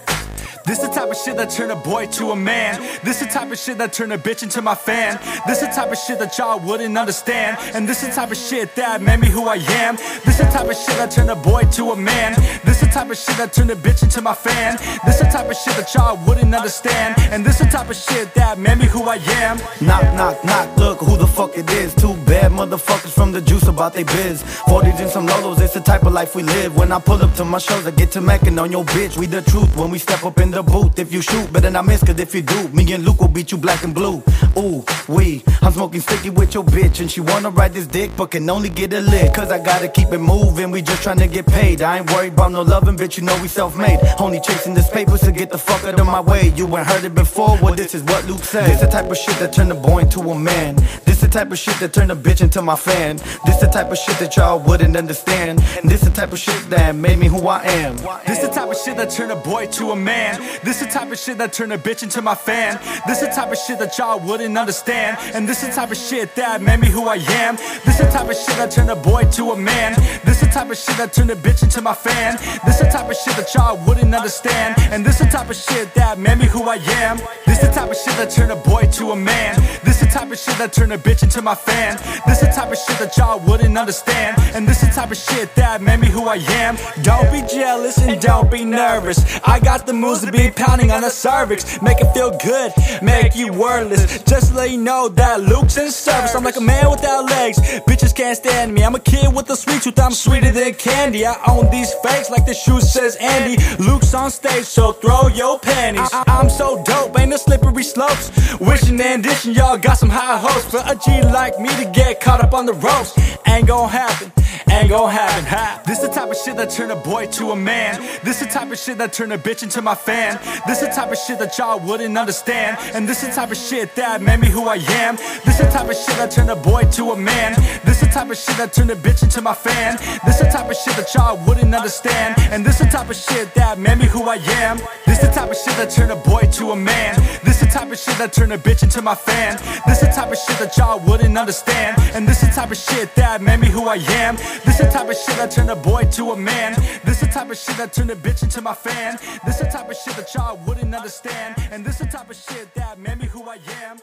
This 0.64 0.78
the 0.78 0.88
type 0.88 1.11
of 1.11 1.16
shit 1.18 1.37
that 1.37 1.50
turn 1.50 1.71
a 1.71 1.76
boy 1.76 2.06
to 2.06 2.30
a 2.30 2.37
man. 2.37 2.80
This 3.02 3.21
the 3.21 3.26
type 3.26 3.52
of 3.52 3.59
shit 3.59 3.76
that 3.76 3.92
turn 3.92 4.12
a 4.12 4.18
bitch 4.18 4.42
into 4.42 4.62
my 4.62 4.75
fan. 4.75 5.21
This 5.47 5.61
the 5.61 5.66
type 5.66 5.92
of 5.92 5.99
shit 5.99 6.18
that 6.21 6.38
y'all 6.38 6.59
wouldn't 6.59 6.97
understand. 6.97 7.59
And 7.75 7.87
this 7.87 8.00
the 8.00 8.11
type 8.11 8.30
of 8.30 8.38
shit 8.38 8.75
that 8.76 9.02
made 9.02 9.21
me 9.21 9.28
who 9.28 9.47
I 9.47 9.56
am. 9.56 9.97
This 10.25 10.38
the 10.38 10.44
type 10.44 10.66
of 10.66 10.75
shit 10.75 10.97
that 10.97 11.11
turn 11.11 11.28
a 11.28 11.37
boy 11.37 11.64
to 11.73 11.90
a 11.90 11.97
man. 11.97 12.33
This 12.64 12.80
the 12.80 12.87
type 12.87 13.11
of 13.11 13.18
shit 13.18 13.37
that 13.37 13.52
turn 13.52 13.68
a 13.68 13.76
bitch 13.76 14.02
into 14.02 14.23
my 14.23 14.33
fan. 14.33 14.78
This 15.04 15.18
the 15.18 15.26
type 15.26 15.50
of 15.50 15.56
shit 15.56 15.76
that 15.76 15.92
y'all 15.92 16.16
wouldn't 16.26 16.54
understand. 16.54 17.16
And 17.30 17.44
this 17.44 17.59
the 17.59 17.66
type 17.66 17.90
of 17.90 17.97
shit 17.97 18.33
that 18.33 18.59
made 18.59 18.78
me 18.78 18.87
who 18.87 19.02
I 19.02 19.16
am. 19.44 19.59
Knock, 19.83 20.14
knock, 20.14 20.42
knock, 20.47 20.76
look 20.78 21.00
who 21.00 21.18
the 21.18 21.26
fuck 21.26 21.59
it 21.59 21.71
is. 21.73 21.94
Two 21.94 22.14
bad 22.25 22.52
motherfuckers 22.52 23.12
from 23.12 23.33
the 23.33 23.42
juice 23.42 23.68
about 23.68 23.92
they 23.92 24.04
biz. 24.04 24.42
40s 24.42 24.99
and 24.99 25.11
some 25.11 25.26
lolos, 25.26 25.61
it's 25.61 25.75
the 25.75 25.80
type 25.80 26.04
of 26.04 26.14
life 26.14 26.35
we 26.35 26.42
live. 26.42 26.75
When 26.75 26.90
I 26.90 27.00
pull 27.00 27.21
up 27.23 27.35
to 27.35 27.44
my 27.44 27.59
shows, 27.59 27.87
I 27.87 27.90
get 27.90 28.11
to 28.12 28.21
macking 28.21 28.59
on 28.59 28.73
your 28.73 28.85
bitch. 28.87 29.18
We 29.18 29.26
the 29.26 29.42
truth 29.42 29.76
when 29.76 29.90
we 29.90 29.99
step 29.99 30.25
up 30.25 30.40
in 30.40 30.53
the 30.53 30.53
booth. 30.62 30.99
If 30.99 31.12
you 31.12 31.23
shoot, 31.23 31.52
better 31.52 31.70
not 31.70 31.87
miss, 31.87 32.02
cause 32.02 32.18
if 32.18 32.34
you 32.34 32.42
do, 32.42 32.68
me 32.68 32.92
and 32.92 33.04
Luke 33.04 33.20
will 33.20 33.28
beat 33.28 33.52
you 33.52 33.58
black 33.58 33.82
and 33.84 33.94
blue. 33.94 34.23
Ooh, 34.56 34.84
we, 35.08 35.42
I'm 35.62 35.73
smoking 35.73 36.00
sticky 36.00 36.30
with 36.30 36.54
your 36.54 36.64
bitch, 36.64 37.00
and 37.00 37.11
she 37.11 37.20
wanna 37.20 37.50
ride 37.50 37.73
this 37.73 37.87
dick, 37.87 38.11
but 38.16 38.30
can 38.30 38.49
only 38.49 38.68
get 38.68 38.92
a 38.92 39.00
lick. 39.00 39.34
Cause 39.34 39.50
I 39.50 39.58
gotta 39.58 39.88
keep 39.88 40.12
it 40.12 40.18
moving, 40.18 40.70
we 40.70 40.82
just 40.82 41.02
tryna 41.02 41.30
get 41.32 41.46
paid. 41.46 41.82
I 41.82 41.99
ain't 41.99 42.11
worried 42.12 42.34
about 42.34 42.52
no 42.52 42.62
loving, 42.62 42.96
bitch, 42.96 43.16
you 43.16 43.25
know 43.25 43.37
we 43.42 43.49
self 43.49 43.76
made. 43.76 43.99
Only 44.18 44.40
chasing 44.40 44.75
this 44.75 44.88
paper, 44.90 45.18
so 45.18 45.30
get 45.32 45.50
the 45.50 45.58
fuck 45.58 45.84
out 45.84 45.99
of 45.99 46.06
my 46.06 46.20
way. 46.20 46.52
You 46.56 46.66
ain't 46.76 46.87
heard 46.87 47.04
it 47.04 47.14
before, 47.14 47.58
well, 47.61 47.75
this 47.75 47.94
is 47.94 48.02
what 48.02 48.25
Luke 48.26 48.44
said. 48.44 48.66
This 48.68 48.80
the 48.80 48.87
type 48.87 49.11
of 49.11 49.16
shit 49.16 49.37
that 49.38 49.52
turned 49.52 49.73
a 49.73 49.75
boy 49.75 50.00
into 50.00 50.20
a 50.20 50.38
man. 50.38 50.76
This 51.04 51.20
the 51.20 51.28
type 51.28 51.50
of 51.50 51.58
shit 51.58 51.78
that 51.80 51.92
turned 51.92 52.12
a 52.12 52.16
bitch 52.16 52.40
into 52.42 52.62
my 52.62 52.76
fan. 52.76 53.16
This 53.46 53.56
the 53.61 53.66
type 53.66 53.90
of 53.90 53.99
shit 53.99 54.18
that 54.18 54.37
y'all 54.37 54.58
wouldn't 54.58 54.96
understand. 54.96 55.62
And 55.80 55.90
this 55.90 56.02
the 56.02 56.11
type 56.11 56.32
of 56.32 56.38
shit 56.38 56.70
that 56.70 56.94
made 56.94 57.18
me 57.18 57.28
who 57.28 57.46
I 57.49 57.62
am. 57.64 57.96
This 58.26 58.38
the 58.38 58.49
type 58.49 58.68
of 58.70 58.76
shit 58.76 58.96
that 58.96 59.11
turned 59.11 59.32
a 59.32 59.37
boy 59.37 59.66
to 59.66 59.90
a 59.90 59.96
man. 59.96 60.40
This 60.62 60.80
is 60.80 60.86
the 60.86 60.92
type 60.92 61.10
of 61.10 61.18
shit 61.18 61.38
that 61.38 61.52
turned 61.52 61.72
a 61.72 61.78
bitch 61.78 62.02
into 62.02 62.22
my 62.22 62.34
fan. 62.34 62.78
This 63.06 63.20
the 63.20 63.26
type 63.26 63.50
of 63.50 63.58
shit 63.58 63.78
that 63.78 63.96
y'all 63.98 64.18
wouldn't 64.18 64.56
understand. 64.56 65.18
And 65.34 65.48
this 65.48 65.60
the 65.60 65.70
type 65.70 65.90
of 65.90 65.96
shit 65.96 66.34
that 66.36 66.62
made 66.62 66.80
me 66.80 66.88
who 66.88 67.08
I 67.08 67.16
am. 67.16 67.56
This 67.84 67.98
the 67.98 68.04
type 68.10 68.28
of 68.28 68.36
shit 68.36 68.56
that 68.56 68.70
turned 68.70 68.90
a 68.90 68.96
boy 68.96 69.24
to 69.32 69.52
a 69.52 69.56
man. 69.56 69.94
This 70.24 70.40
the 70.40 70.46
type 70.46 70.70
of 70.70 70.76
shit 70.76 70.96
that 70.96 71.12
turned 71.12 71.30
a 71.30 71.36
bitch 71.36 71.62
into 71.62 71.80
my 71.80 71.94
fan. 71.94 72.36
This 72.66 72.78
the 72.78 72.86
type 72.86 73.10
of 73.10 73.16
shit 73.16 73.36
that 73.36 73.52
y'all 73.54 73.76
wouldn't 73.86 74.14
understand. 74.14 74.76
And 74.92 75.04
this 75.04 75.18
the 75.18 75.26
type 75.26 75.50
of 75.50 75.56
shit 75.56 75.94
that 75.94 76.18
made 76.18 76.38
me 76.38 76.46
who 76.46 76.62
I 76.68 76.76
am. 77.02 77.18
This 77.46 77.60
the 77.60 77.68
type 77.68 77.90
of 77.90 77.96
shit 77.96 78.16
that 78.16 78.30
turned 78.30 78.52
a 78.52 78.56
boy 78.56 78.82
to 78.92 79.12
a 79.12 79.16
man. 79.16 79.56
This 79.84 80.00
the 80.00 80.06
type 80.06 80.30
of 80.30 80.38
shit 80.38 80.56
that 80.58 80.72
turn 80.72 80.92
a 80.92 80.98
bitch 80.98 81.22
into 81.22 81.42
my 81.42 81.54
fan. 81.54 81.96
This 82.26 82.40
the 82.40 82.46
type 82.46 82.70
of 82.70 82.78
shit 82.78 82.98
that 82.98 83.16
y'all 83.16 83.40
wouldn't 83.40 83.76
understand. 83.76 84.36
And 84.54 84.68
this 84.68 84.80
the 84.80 84.86
type 84.88 85.10
of 85.10 85.16
shit 85.16 85.54
that 85.54 85.82
made 85.82 86.00
me 86.00 86.08
who 86.08 86.26
I 86.26 86.36
am. 86.62 86.76
Don't 87.02 87.30
be 87.32 87.42
jealous 87.52 87.98
and 87.98 88.20
don't 88.20 88.50
be 88.50 88.64
nervous. 88.64 89.40
I 89.44 89.60
got 89.60 89.86
the 89.86 89.92
moves 89.92 90.24
to 90.24 90.32
be 90.34 90.50
pounding 90.50 90.90
on 90.90 91.02
the 91.02 91.10
cervix. 91.10 91.80
Make 91.82 92.00
it 92.00 92.12
feel 92.12 92.36
good, 92.38 92.72
make 93.02 93.34
you 93.36 93.52
wordless. 93.52 94.22
Just 94.24 94.54
let 94.54 94.70
you 94.70 94.78
know 94.78 95.08
that 95.10 95.40
Luke's 95.40 95.76
in 95.76 95.90
service. 95.90 96.34
I'm 96.34 96.44
like 96.44 96.56
a 96.56 96.60
man 96.60 96.90
without 96.90 97.24
legs. 97.30 97.58
Bitches 97.88 98.14
can't 98.14 98.36
stand 98.36 98.74
me. 98.74 98.82
I'm 98.84 98.94
a 98.94 99.00
kid 99.00 99.32
with 99.34 99.48
a 99.50 99.56
sweet 99.56 99.82
tooth. 99.82 99.98
I'm 99.98 100.12
sweeter 100.12 100.50
than 100.50 100.74
candy. 100.74 101.24
I 101.26 101.34
own 101.48 101.70
these 101.70 101.92
fakes 102.02 102.30
like 102.30 102.46
the 102.46 102.54
shoe 102.54 102.80
says 102.80 103.16
Andy. 103.20 103.56
Luke's 103.82 104.12
on 104.14 104.30
stage, 104.30 104.64
so 104.64 104.92
throw 104.92 105.28
your 105.28 105.58
panties. 105.58 106.10
I- 106.12 106.24
I'm 106.26 106.50
so 106.50 106.82
dope, 106.84 107.18
ain't 107.18 107.30
no 107.30 107.36
slippery 107.36 107.84
slopes. 107.84 108.30
Wishing 108.60 109.00
and 109.00 109.22
dishing, 109.22 109.52
y'all 109.54 109.78
got 109.78 109.98
some 109.98 110.10
high 110.10 110.36
hopes 110.38 110.64
for 110.66 110.82
a 110.84 110.94
G 110.96 111.22
like 111.22 111.58
me 111.60 111.68
to 111.68 111.84
get 111.92 112.20
caught 112.20 112.42
up 112.42 112.54
on 112.54 112.66
the 112.66 112.72
ropes. 112.74 113.12
Ain't 113.46 113.68
gon' 113.68 113.88
happen, 113.88 114.32
ain't 114.70 114.90
gon' 114.90 115.11
happen. 115.11 115.44
Ha. 115.46 115.82
This 115.87 116.00
the 116.00 116.08
type 116.08 116.30
of 116.30 116.37
shit 116.37 116.56
that 116.56 116.70
turn 116.70 116.90
a 116.90 116.96
boy 116.96 117.26
to 117.26 117.50
a 117.50 117.56
man. 117.56 118.00
This 118.23 118.40
the 118.40 118.46
type 118.46 118.70
of 118.70 118.78
shit 118.78 118.99
that 118.99 119.12
turn 119.12 119.32
a 119.32 119.38
bitch 119.38 119.62
into 119.62 119.82
my 119.82 119.94
fan. 119.94 120.38
This 120.66 120.80
the 120.80 120.87
type 120.87 121.11
of 121.11 121.18
shit 121.18 121.38
that 121.38 121.56
y'all 121.58 121.78
wouldn't 121.78 122.16
understand. 122.16 122.78
And 122.94 123.08
this 123.08 123.20
the 123.20 123.28
type 123.28 123.50
of 123.50 123.56
shit 123.56 123.94
that 123.96 124.23
made 124.23 124.40
me 124.40 124.49
who 124.49 124.68
I 124.68 124.76
am. 125.02 125.16
This 125.44 125.58
the 125.58 125.64
type 125.64 125.88
of 125.88 125.96
shit 125.96 126.16
that 126.16 126.30
turn 126.30 126.50
a 126.50 126.56
boy 126.56 126.84
to 126.92 127.12
a 127.12 127.16
man. 127.16 127.54
This 127.84 128.00
the 128.00 128.06
type 128.06 128.30
of 128.30 128.37
shit 128.37 128.56
that 128.56 128.73
turn 128.73 128.90
a 128.90 128.96
bitch 128.96 129.23
into 129.23 129.40
my 129.42 129.54
fan. 129.54 129.96
This 130.25 130.38
the 130.38 130.46
type 130.46 130.70
of 130.70 130.76
shit 130.76 130.96
that 130.96 131.12
y'all 131.14 131.37
wouldn't 131.46 131.75
understand. 131.75 132.37
And 132.52 132.64
this 132.64 132.78
the 132.78 132.87
type 132.87 133.11
of 133.11 133.16
shit 133.16 133.54
that 133.54 133.78
made 133.78 133.99
me 133.99 134.06
who 134.06 134.23
I 134.28 134.37
am. 134.62 134.78
This 135.06 135.18
the 135.20 135.28
type 135.28 135.50
of 135.50 135.56
shit 135.56 135.76
that 135.76 135.90
turn 135.90 136.11
a 136.11 136.16
boy 136.16 136.42
to 136.52 136.70
a 136.73 136.76
man. 136.76 137.16
This 137.44 137.61
the 137.61 137.66
type 137.66 137.90
of 137.90 137.99
shit 137.99 138.16
that 138.18 138.32
turn 138.32 138.52
a 138.52 138.58
bitch 138.58 138.82
into 138.82 139.02
my 139.02 139.14
fan. 139.14 139.56
This 139.87 140.00
the 140.00 140.06
type 140.06 140.30
of 140.30 140.38
shit 140.38 140.58
that 140.58 140.76
y'all 140.76 141.00
wouldn't 141.00 141.37
understand. 141.37 141.96
And 142.14 142.28
this 142.28 142.40
the 142.40 142.49
type 142.49 142.70
of 142.70 142.76
shit 142.76 143.14
that 143.14 143.42
made 143.42 143.61
me 143.61 143.68
who 143.68 143.88
I 143.88 143.96
am. 144.23 144.37
This 144.64 144.78
the 144.78 144.90
type 144.90 145.08
of 145.08 145.16
shit 145.16 145.36
that 145.36 145.50
turn 145.50 145.68
a 145.70 145.76
boy 145.76 146.04
to 146.12 146.32
a 146.32 146.36
man. 146.36 146.74
This 147.04 147.20
the 147.20 147.26
type 147.26 147.50
of 147.50 147.56
shit 147.56 147.76
that 147.76 147.92
turn 147.92 148.10
a 148.10 148.16
bitch 148.16 148.42
into 148.42 148.60
my 148.60 148.74
fan. 148.74 149.18
This 149.44 149.58
the 149.58 149.66
type 149.66 149.90
of 149.90 149.96
shit 149.96 150.16
that 150.16 150.32
y'all 150.34 150.58
wouldn't 150.66 150.94
understand. 150.94 151.56
And 151.70 151.84
this 151.84 151.98
the 151.98 152.06
type 152.06 152.30
of 152.30 152.36
shit 152.36 152.72
that 152.74 152.98
made 152.98 153.18
me 153.18 153.26
who 153.26 153.42
I 153.44 153.58
am. 153.82 153.98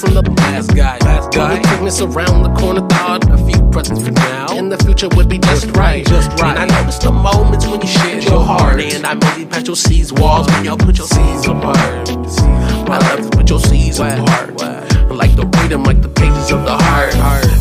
From 0.00 0.14
the 0.14 0.22
last 0.22 0.74
guy. 0.76 0.98
Last 0.98 1.32
guy. 1.32 1.60
Quickness 1.62 2.00
around 2.00 2.42
the 2.42 2.54
corner, 2.60 2.86
thought 2.88 3.28
a 3.30 3.38
few 3.38 3.60
presents 3.70 4.02
for 4.02 4.12
now. 4.12 4.46
And 4.56 4.70
the 4.70 4.78
future 4.78 5.08
would 5.16 5.28
be 5.28 5.38
just 5.38 5.66
right. 5.76 6.06
Just 6.06 6.30
right. 6.40 6.56
And 6.56 6.70
I 6.70 6.80
noticed 6.80 7.02
the 7.02 7.12
moments 7.12 7.66
when 7.66 7.80
you 7.80 7.88
shared 7.88 8.24
your 8.24 8.44
heart. 8.44 8.80
And 8.80 9.06
I 9.06 9.14
made 9.14 9.40
you 9.40 9.46
patch 9.46 9.66
your 9.66 9.76
seas 9.76 10.12
walls 10.12 10.46
when 10.48 10.64
y'all 10.64 10.76
put 10.76 10.98
your 10.98 11.06
seas 11.06 11.46
apart. 11.46 11.76
I 11.76 12.98
love 13.10 13.30
to 13.30 13.36
put 13.36 13.50
your 13.50 13.60
seas 13.60 13.98
apart. 13.98 14.87
Like 15.10 15.34
the 15.36 15.46
rhythm, 15.60 15.84
like 15.84 16.02
the 16.02 16.08
pages 16.08 16.50
of 16.52 16.64
the 16.64 16.76
heart. 16.76 17.14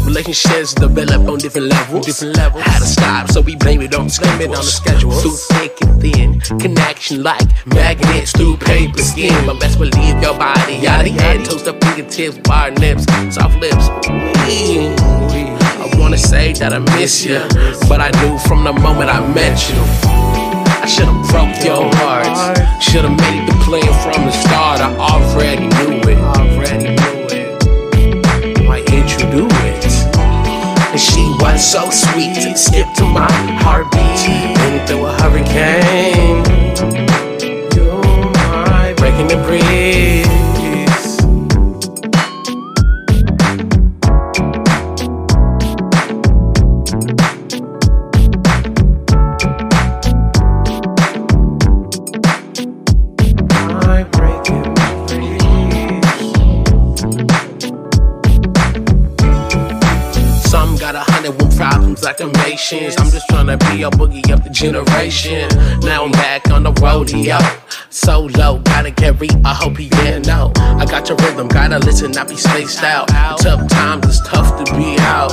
Relationships 0.06 0.74
develop 0.74 1.28
on 1.28 1.38
different 1.40 1.68
levels. 1.68 2.06
Different 2.06 2.36
levels. 2.36 2.64
Had 2.64 2.80
to 2.80 2.86
stop, 2.86 3.30
so 3.30 3.42
we 3.42 3.56
blame 3.56 3.82
it 3.82 3.96
on 3.96 4.08
blame 4.20 4.42
it 4.42 4.50
on 4.50 4.56
the 4.56 4.64
schedule. 4.64 5.12
Through 5.12 5.38
thick 5.56 5.82
and 5.82 6.02
thin, 6.02 6.40
connection 6.60 7.24
like 7.24 7.48
magnets 7.66 8.32
through 8.32 8.58
paper 8.58 9.00
skin. 9.00 9.46
But 9.46 9.60
best 9.60 9.80
believe 9.80 10.22
your 10.22 10.38
body 10.38 10.76
of 10.76 10.84
head, 10.84 11.46
toast 11.46 11.68
up 11.68 11.84
fingertips, 11.84 12.38
bar 12.40 12.72
nips, 12.72 13.06
soft 13.34 13.58
lips. 13.60 13.90
I 15.80 15.94
wanna 16.00 16.18
say 16.18 16.54
that 16.54 16.74
I 16.74 16.80
miss 16.98 17.26
you, 17.26 17.40
but 17.88 18.02
I 18.02 18.10
knew 18.22 18.38
from 18.40 18.64
the 18.64 18.74
moment 18.74 19.10
I 19.10 19.20
met 19.34 19.70
you. 19.70 19.80
I 20.82 20.86
should've 20.86 21.28
broke 21.30 21.64
your 21.66 21.90
heart. 21.96 22.58
Should've 22.82 23.12
made 23.12 23.48
the 23.48 23.54
plan 23.66 23.92
from 24.04 24.26
the 24.26 24.32
start. 24.32 24.80
I 24.80 24.96
already 24.96 25.68
knew 25.68 26.00
it. 26.10 26.18
Already 26.18 26.97
skipped 32.88 32.98
to 32.98 33.06
my 33.06 33.32
heartbeat. 33.62 34.17
Now 64.98 66.06
I'm 66.06 66.12
back 66.12 66.50
on 66.50 66.64
the 66.64 66.72
rodeo. 66.82 67.38
Solo, 67.92 68.58
gotta 68.64 68.90
carry 68.90 69.28
a 69.46 69.54
whole 69.54 69.72
piano. 69.72 70.52
I 70.56 70.86
got 70.86 71.08
your 71.08 71.18
rhythm, 71.20 71.48
gotta 71.50 71.78
listen, 71.78 72.10
not 72.14 72.28
be 72.28 72.36
spaced 72.36 72.82
out. 72.82 73.08
Tough 73.38 73.70
times, 73.70 74.08
it's 74.08 74.28
tough 74.28 74.58
to 74.58 74.74
be 74.74 74.98
out. 75.02 75.30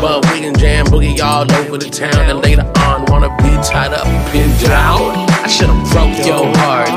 But 0.00 0.24
we 0.32 0.40
can 0.40 0.56
jam 0.58 0.86
boogie 0.86 1.20
all 1.20 1.44
over 1.60 1.76
the 1.76 1.90
town. 1.90 2.30
And 2.30 2.40
later 2.40 2.64
on, 2.88 3.04
wanna 3.08 3.28
be 3.36 3.50
tied 3.62 3.92
up 3.92 4.06
pinned 4.32 4.58
down. 4.60 5.28
I 5.44 5.46
should've 5.46 5.76
broke 5.92 6.16
your 6.24 6.46
heart. 6.56 6.88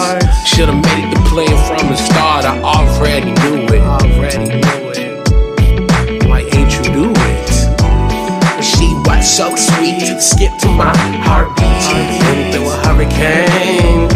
Should've 0.47 0.75
made 0.75 1.11
it 1.11 1.13
the 1.13 1.21
plan 1.29 1.57
from 1.67 1.89
the 1.89 1.97
start. 1.97 2.45
I 2.45 2.61
already 2.61 3.31
knew 3.41 3.65
it. 3.75 3.81
Already 3.81 4.78
so 9.29 9.55
sweet, 9.55 10.19
skipped 10.19 10.59
to 10.59 10.67
my 10.69 10.91
heartbeat. 11.21 11.63
And 12.25 12.51
through 12.51 12.67
a 12.67 12.75
hurricane, 12.83 14.09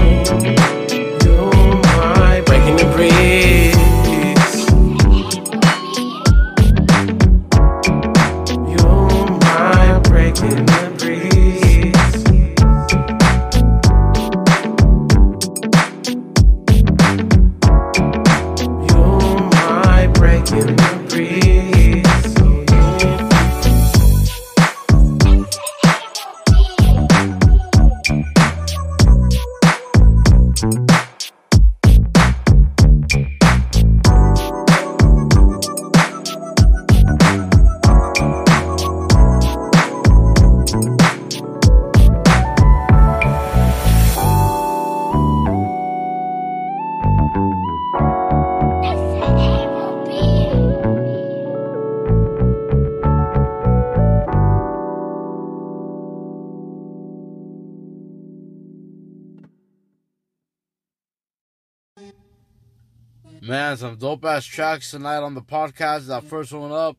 some 63.77 63.95
dope 63.97 64.25
ass 64.25 64.45
tracks 64.45 64.91
tonight 64.91 65.17
on 65.17 65.33
the 65.33 65.41
podcast. 65.41 66.07
That 66.07 66.23
first 66.23 66.51
one 66.51 66.71
up 66.71 66.97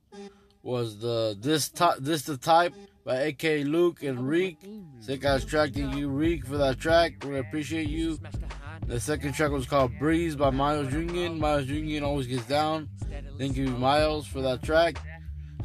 was 0.62 0.98
the 0.98 1.36
this 1.40 1.68
Ty- 1.68 1.96
this 1.98 2.22
the 2.22 2.36
type 2.36 2.74
by 3.04 3.16
AK 3.16 3.64
Luke 3.66 4.02
and 4.02 4.26
Reek. 4.26 4.58
Sick 5.00 5.24
ass 5.24 5.44
track. 5.44 5.72
Thank 5.72 5.94
you, 5.96 6.08
Reek, 6.08 6.46
for 6.46 6.56
that 6.58 6.78
track. 6.80 7.14
Really 7.24 7.40
appreciate 7.40 7.88
you. 7.88 8.18
The 8.86 9.00
second 9.00 9.32
track 9.34 9.50
was 9.50 9.66
called 9.66 9.98
Breeze 9.98 10.36
by 10.36 10.50
Myles 10.50 10.92
Union. 10.92 11.38
Myles 11.38 11.66
Union 11.66 12.02
always 12.04 12.26
gets 12.26 12.44
down. 12.46 12.88
Thank 13.38 13.56
you, 13.56 13.68
Myles, 13.68 14.26
for 14.26 14.42
that 14.42 14.62
track. 14.62 14.98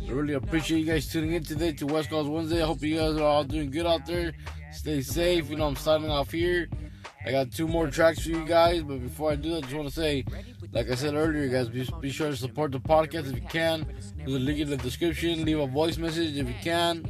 I 0.07 0.11
really 0.11 0.33
appreciate 0.33 0.79
you 0.79 0.85
guys 0.85 1.11
tuning 1.11 1.33
in 1.33 1.43
today 1.43 1.73
to 1.73 1.85
West 1.85 2.09
Coast 2.09 2.29
Wednesday. 2.29 2.63
I 2.63 2.65
hope 2.65 2.81
you 2.81 2.95
guys 2.97 3.17
are 3.17 3.23
all 3.23 3.43
doing 3.43 3.69
good 3.69 3.85
out 3.85 4.05
there. 4.05 4.33
Stay 4.71 5.01
safe. 5.01 5.49
You 5.49 5.57
know, 5.57 5.67
I'm 5.67 5.75
signing 5.75 6.09
off 6.09 6.31
here. 6.31 6.67
I 7.25 7.31
got 7.31 7.51
two 7.51 7.67
more 7.67 7.87
tracks 7.87 8.23
for 8.23 8.29
you 8.29 8.45
guys, 8.45 8.81
but 8.81 9.01
before 9.01 9.31
I 9.31 9.35
do 9.35 9.49
that, 9.51 9.57
I 9.57 9.61
just 9.61 9.73
want 9.73 9.89
to 9.89 9.93
say, 9.93 10.23
like 10.71 10.89
I 10.89 10.95
said 10.95 11.13
earlier, 11.15 11.47
guys, 11.47 11.69
be, 11.69 11.87
be 11.99 12.11
sure 12.11 12.29
to 12.29 12.35
support 12.35 12.71
the 12.71 12.79
podcast 12.79 13.29
if 13.29 13.35
you 13.35 13.47
can. 13.49 13.85
There's 14.17 14.35
a 14.35 14.39
link 14.39 14.59
in 14.59 14.69
the 14.69 14.77
description. 14.77 15.45
Leave 15.45 15.59
a 15.59 15.67
voice 15.67 15.97
message 15.97 16.37
if 16.37 16.47
you 16.47 16.55
can. 16.61 17.05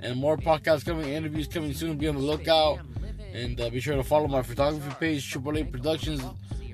And 0.00 0.18
more 0.18 0.36
podcasts 0.36 0.84
coming, 0.84 1.08
interviews 1.08 1.48
coming 1.48 1.72
soon. 1.72 1.96
Be 1.96 2.08
on 2.08 2.16
the 2.16 2.20
lookout. 2.20 2.80
And 3.32 3.60
uh, 3.60 3.70
be 3.70 3.80
sure 3.80 3.96
to 3.96 4.02
follow 4.04 4.28
my 4.28 4.42
photography 4.42 4.94
page, 4.98 5.30
Triple 5.30 5.58
A 5.58 5.64
Productions, 5.64 6.22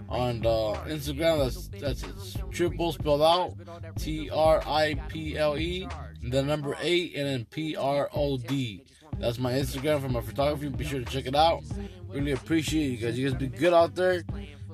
on 0.09 0.45
uh, 0.47 0.85
Instagram. 0.87 1.39
That's 1.39 1.69
that's 1.69 2.37
triple 2.51 2.93
spelled 2.93 3.23
out, 3.23 3.55
T 3.99 4.31
R 4.31 4.63
I 4.67 4.95
P 5.09 5.37
L 5.37 5.57
E, 5.59 5.89
the 6.23 6.43
number 6.43 6.77
eight, 6.81 7.17
and 7.17 7.27
then 7.27 7.45
P 7.47 7.75
R 7.75 8.09
O 8.13 8.37
D. 8.39 8.85
That's 9.19 9.39
my 9.39 9.53
Instagram 9.53 10.03
for 10.03 10.09
my 10.09 10.21
photography. 10.21 10.69
Be 10.69 10.85
sure 10.85 11.01
to 11.01 11.05
check 11.05 11.27
it 11.27 11.35
out. 11.35 11.65
Really 12.09 12.33
appreciate 12.33 12.91
you 12.91 12.97
guys. 12.99 13.19
You 13.19 13.29
guys 13.29 13.39
be 13.39 13.47
good 13.49 13.73
out 13.73 13.95
there, 13.95 14.23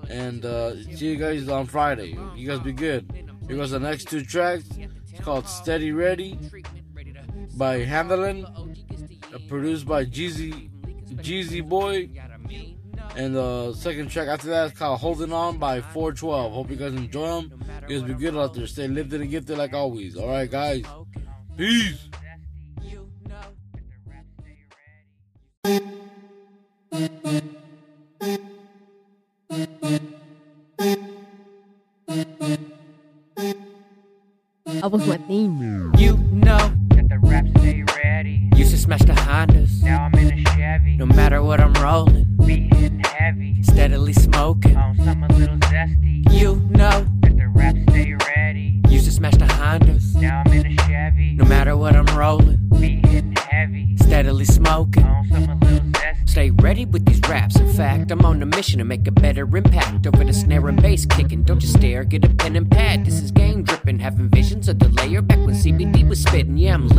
and 0.09 0.45
uh, 0.45 0.75
see 0.95 1.09
you 1.09 1.17
guys 1.17 1.49
on 1.49 1.67
Friday. 1.67 2.17
You 2.35 2.49
guys 2.49 2.61
be 2.61 2.73
good. 2.73 3.11
Here 3.47 3.57
goes 3.57 3.71
the 3.71 3.81
next 3.81 4.09
two 4.09 4.23
tracks. 4.23 4.65
It's 5.11 5.21
called 5.21 5.49
Steady 5.49 5.93
Ready 5.93 6.39
by 7.57 7.79
Handlin, 7.79 8.45
uh, 8.45 9.39
produced 9.49 9.87
by 9.87 10.05
Jeezy 10.05 10.71
Jeezy 11.17 11.67
Boy. 11.67 12.11
And 13.17 13.35
the 13.35 13.75
second 13.75 14.11
track 14.11 14.29
after 14.29 14.49
that 14.49 14.67
is 14.67 14.79
called 14.79 15.01
Holding 15.01 15.33
On 15.33 15.59
by 15.59 15.81
412. 15.81 16.53
Hope 16.53 16.71
you 16.71 16.77
guys 16.77 16.93
enjoy 16.93 17.27
them. 17.27 17.65
You 17.89 18.01
guys 18.01 18.09
be 18.09 18.15
good 18.15 18.37
out 18.37 18.55
there. 18.55 18.67
Stay 18.67 18.87
lifted 18.87 19.21
and 19.21 19.31
gifted 19.31 19.59
like 19.59 19.73
always. 19.73 20.17
Alright, 20.17 20.51
guys. 20.51 20.85
Peace. 21.57 22.09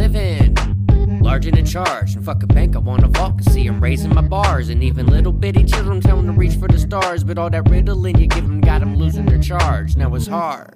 Living. 0.10 0.56
Large 1.22 1.48
and 1.48 1.58
in 1.58 1.66
charge, 1.66 2.16
and 2.16 2.24
fuck 2.24 2.44
a 2.44 2.48
bank, 2.48 2.76
I 2.76 2.80
want 2.80 3.04
a 3.04 3.08
vault, 3.08 3.38
cause 3.38 3.54
see 3.54 3.68
I'm 3.68 3.82
raising 3.82 4.14
my 4.14 4.22
bars. 4.22 4.70
And 4.70 4.84
even 4.84 5.08
little 5.08 5.32
bitty 5.32 5.64
children 5.66 6.02
tell 6.02 6.22
to 6.22 6.32
reach 6.32 6.56
for 6.56 6.68
the 6.68 6.80
stars. 6.80 7.24
But 7.24 7.38
all 7.38 7.50
that 7.50 7.70
riddling 7.70 8.20
you 8.20 8.28
give 8.28 8.44
'em 8.44 8.62
got 8.62 8.82
'em 8.82 8.96
losing 8.96 9.26
their 9.26 9.40
charge. 9.40 9.96
Now 9.96 10.14
it's 10.16 10.28
hard 10.28 10.76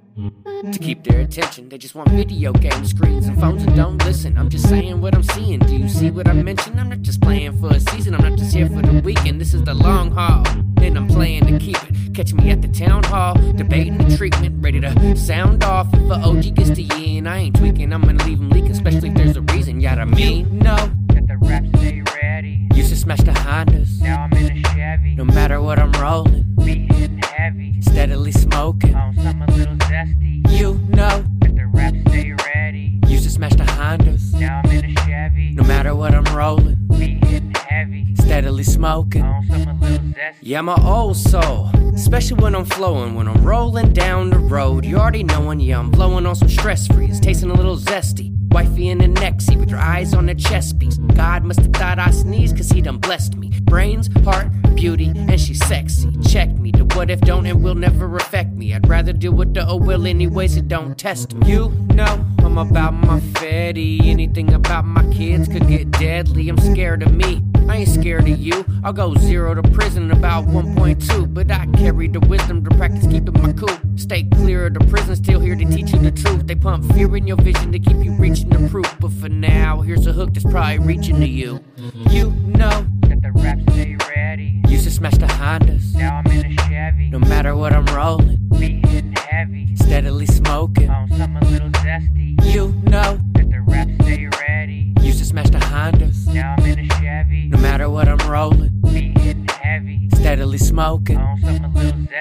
to 0.72 0.80
keep 0.80 1.04
their 1.04 1.22
attention. 1.22 1.69
They 1.69 1.78
just 1.78 1.96
want 1.96 2.10
video 2.10 2.52
game 2.54 2.86
screens 2.86 3.28
and 3.28 3.39
phones 3.39 3.63
and 3.63 3.76
don't 3.76 4.04
listen. 4.06 4.38
I'm 4.38 4.50
just 4.50 4.67
saying 4.67 5.02
what 5.02 5.15
I'm 5.15 5.24
seeing. 5.24 5.60
Do 5.60 5.76
you 5.76 5.88
see 5.88 6.12
what 6.12 6.28
I 6.28 6.34
mentioned? 6.34 6.80
I'm 6.80 6.89
not 6.89 7.02
just 7.02 7.22
playing 7.22 7.58
for 7.60 7.69
a 7.69 7.80
season, 7.80 8.13
I'm 8.13 8.22
not 8.22 8.38
just 8.38 8.54
here 8.54 8.67
for 8.67 8.82
the 8.82 9.02
weekend. 9.02 9.39
This 9.39 9.54
is 9.54 9.63
the 9.63 9.74
long 9.74 10.12
haul, 10.12 10.46
and 10.82 10.98
I'm 10.98 11.08
playing 11.08 11.46
to 11.46 11.58
keep 11.58 11.82
it. 11.89 12.02
Catch 12.13 12.34
me 12.36 12.52
at 12.52 12.62
the 12.62 12.67
town 12.67 13.04
hall, 13.06 13.34
debating 13.56 13.97
the 13.97 14.15
treatment, 14.15 14.63
ready 14.63 14.80
to 14.80 15.15
sound 15.15 15.63
off. 15.63 15.91
If 15.93 16.12
a 16.12 16.13
OG 16.13 16.54
gets 16.54 16.69
to 16.69 16.84
you 16.84 17.17
and 17.17 17.28
I 17.28 17.39
ain't 17.39 17.56
tweaking, 17.56 17.91
I'm 17.91 18.02
gonna 18.02 18.23
leave 18.23 18.39
'em 18.39 18.52
leaking, 18.52 18.69
especially 18.69 19.10
if 19.10 19.15
there's 19.15 19.36
a 19.36 19.41
reason. 19.41 19.82
Yeah, 19.82 19.95
I 19.95 20.06
mean, 20.06 20.60
no. 20.60 20.76
That 21.08 21.28
the 21.28 21.38
raps 21.38 21.69
stay 21.80 22.04
ready. 22.21 22.67
Used 22.76 22.89
to 22.89 22.95
smash 22.95 23.21
the 23.21 23.32
Hondas. 23.32 23.99
Now 23.99 24.21
I'm 24.26 24.34
in 24.34 24.63
a 24.63 24.69
Chevy. 24.76 25.15
No 25.15 25.26
matter 25.26 25.60
what 25.60 25.80
I'm 25.80 25.91
rolling, 25.93 26.45
be 26.63 26.88
hitting 26.93 27.19
heavy. 27.23 27.82
Steadily 27.82 28.32
smoking 28.32 28.93
on 28.93 29.15
some 29.15 29.41
a 29.41 29.52
little 29.52 29.76
zesty. 29.78 30.47
You 30.52 30.80
know 30.89 31.26
that 31.41 31.56
the 31.56 31.65
raps 31.65 31.97
stay 32.10 32.32
ready. 32.54 32.99
Used 33.08 33.23
to 33.23 33.32
smash 33.32 33.56
the 33.56 33.63
Hondas. 33.63 34.39
Now 34.39 34.62
I'm 34.63 34.69
in 34.69 34.86
a 34.86 34.93
Chevy. 35.02 35.54
No 35.56 35.63
matter 35.63 35.95
what 35.95 36.13
I'm 36.13 36.26
rolling, 36.36 36.78
be 36.89 37.19
hitting 37.26 37.54
heavy. 37.67 38.15
Steadily 38.19 38.63
smoking 38.63 39.23
on 39.23 39.47
some 39.47 39.67
a 39.67 39.73
little 39.82 39.97
zesty. 40.10 40.36
Yeah, 40.41 40.60
I'm 40.60 40.69
old 40.69 41.17
soul. 41.17 41.71
Especially 41.95 42.41
when 42.41 42.56
I'm 42.56 42.65
flowing, 42.65 43.15
when 43.15 43.27
I'm 43.27 43.43
rolling 43.43 43.93
down 43.93 44.29
the 44.29 44.39
road. 44.39 44.86
You 44.86 44.97
already 44.97 45.23
knowin', 45.23 45.60
yeah, 45.60 45.79
I'm 45.79 45.91
blowing 45.91 46.25
on 46.25 46.36
some 46.36 46.49
stress 46.49 46.88
free. 46.88 47.08
It's 47.08 47.19
tasting 47.19 47.51
a 47.51 47.53
little 47.53 47.77
zesty. 47.77 48.34
Wifey 48.53 48.89
in 48.89 48.99
the 48.99 49.36
seat 49.39 49.58
with 49.58 49.69
your 49.69 49.79
eyes 49.79 50.13
on 50.13 50.27
the 50.27 50.36
chest 50.36 50.77
piece. 50.77 50.97
God 50.97 51.43
must 51.43 51.60
have 51.62 51.73
thought 51.73 51.97
I 51.97 52.12
sneezed 52.12 52.56
cause 52.56 52.69
he 52.69 52.82
done 52.82 52.99
blessed 52.99 53.36
me. 53.36 53.49
Brains, 53.63 54.10
heart, 54.23 54.47
beauty, 54.75 55.12
and 55.15 55.41
she's 55.41 55.65
sexy. 55.65 56.12
Check 56.29 56.49
me. 56.49 56.71
The 56.71 56.86
what 56.95 57.10
if 57.10 57.19
don't 57.21 57.47
and 57.47 57.63
will 57.63 57.73
never 57.73 58.15
affect 58.15 58.51
me. 58.51 58.73
I'd 58.75 58.88
rather 58.88 59.12
deal 59.12 59.32
with 59.32 59.56
the 59.56 59.67
oh 59.67 59.77
well 59.77 60.06
anyways, 60.06 60.56
it 60.56 60.67
don't 60.67 60.95
test 60.95 61.34
me. 61.34 61.51
You 61.51 61.69
know 61.95 62.25
I'm 62.39 62.60
about 62.60 62.93
my 62.93 63.19
fetty. 63.19 64.06
Anything 64.06 64.53
about 64.53 64.86
my 64.86 65.03
kids 65.12 65.47
could 65.47 65.67
get 65.67 65.89
deadly. 65.89 66.47
I'm 66.49 66.60
scared 66.60 67.01
of 67.01 67.12
me. 67.12 67.41
I 67.69 67.78
ain't 67.78 67.89
scared 67.89 68.28
of 68.28 68.39
you. 68.39 68.65
I'll 68.84 68.93
go 68.93 69.15
zero 69.15 69.56
to 69.56 69.63
prison 69.71 70.04
in 70.04 70.12
about 70.12 70.45
1.2. 70.45 71.34
But 71.34 71.52
I 71.52 71.65
carry 71.78 72.08
the 72.08 72.19
wisdom 72.21 72.63
to 72.63 72.76
practice 72.76 73.08
keeping 73.08 73.41
my 73.41 73.54
cool. 73.54 73.78
Stay 73.95 74.23
clear 74.23 74.67
of 74.67 74.73
the 74.73 74.80
prison, 74.82 75.15
still 75.15 75.39
here 75.39 75.56
to 75.56 75.65
teach 75.65 75.91
you 75.91 75.99
the 75.99 76.12
truth. 76.12 76.47
They 76.47 76.56
pump 76.56 76.91
fear 76.93 77.15
in 77.15 77.28
your 77.28 77.38
vision 77.38 77.71
to 77.71 77.80
keep 77.80 78.04
you 78.04 78.13
reaching 78.13 78.49
the 78.49 78.67
proof. 78.69 78.93
But 78.99 79.12
for 79.12 79.30
now, 79.30 79.82
here's 79.82 80.06
a 80.08 80.13
hook 80.13 80.34
that's 80.34 80.45
probably 80.45 80.80
reaching 80.80 81.19
to 81.19 81.28
you. 81.28 81.63
You 82.10 82.32
know 82.32 82.86
that 83.08 83.21
the 83.21 83.32
raps 83.34 83.63
stay 83.73 83.97
ready. 84.10 84.62
Used 84.67 84.84
to 84.86 84.91
smash 84.91 85.17
the 85.17 85.28
Hondas. 85.28 85.95
Now 85.95 86.17
I'm 86.17 86.28
in 86.28 86.45
a 86.45 86.63
Chevy. 86.63 87.10
No 87.10 87.19
matter 87.19 87.56
what 87.56 87.73
I'm 87.73 87.86
rolling, 87.88 88.39
be 88.60 88.82
hitting 88.88 89.13
heavy. 89.13 89.76
Steadily 89.76 90.26
smoking 90.26 90.89
on 90.89 91.10
some 91.10 91.38
a 91.38 91.45
little 91.45 91.69
zesty. 91.69 92.36
You 92.54 92.71
know 92.84 92.92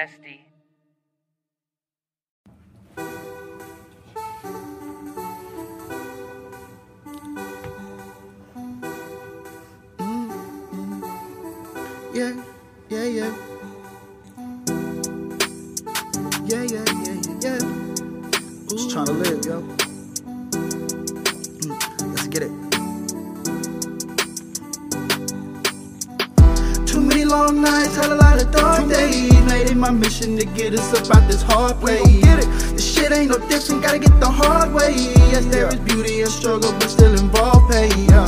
little 0.05 0.42
up 31.53 31.75
out 31.75 31.81
this 31.81 31.99
hard. 31.99 32.21
Get 32.21 32.39
it. 32.39 32.47
This 32.73 32.93
shit 32.93 33.11
ain't 33.11 33.29
no 33.29 33.37
different, 33.47 33.83
gotta 33.83 33.99
get 33.99 34.19
the 34.19 34.29
hard 34.29 34.73
way. 34.73 34.93
Yes, 35.31 35.45
there 35.45 35.67
is 35.67 35.79
beauty 35.79 36.21
and 36.21 36.31
struggle, 36.31 36.71
but 36.73 36.89
still 36.89 37.13
involved 37.13 37.71
pain. 37.71 37.91
Yeah. 38.09 38.27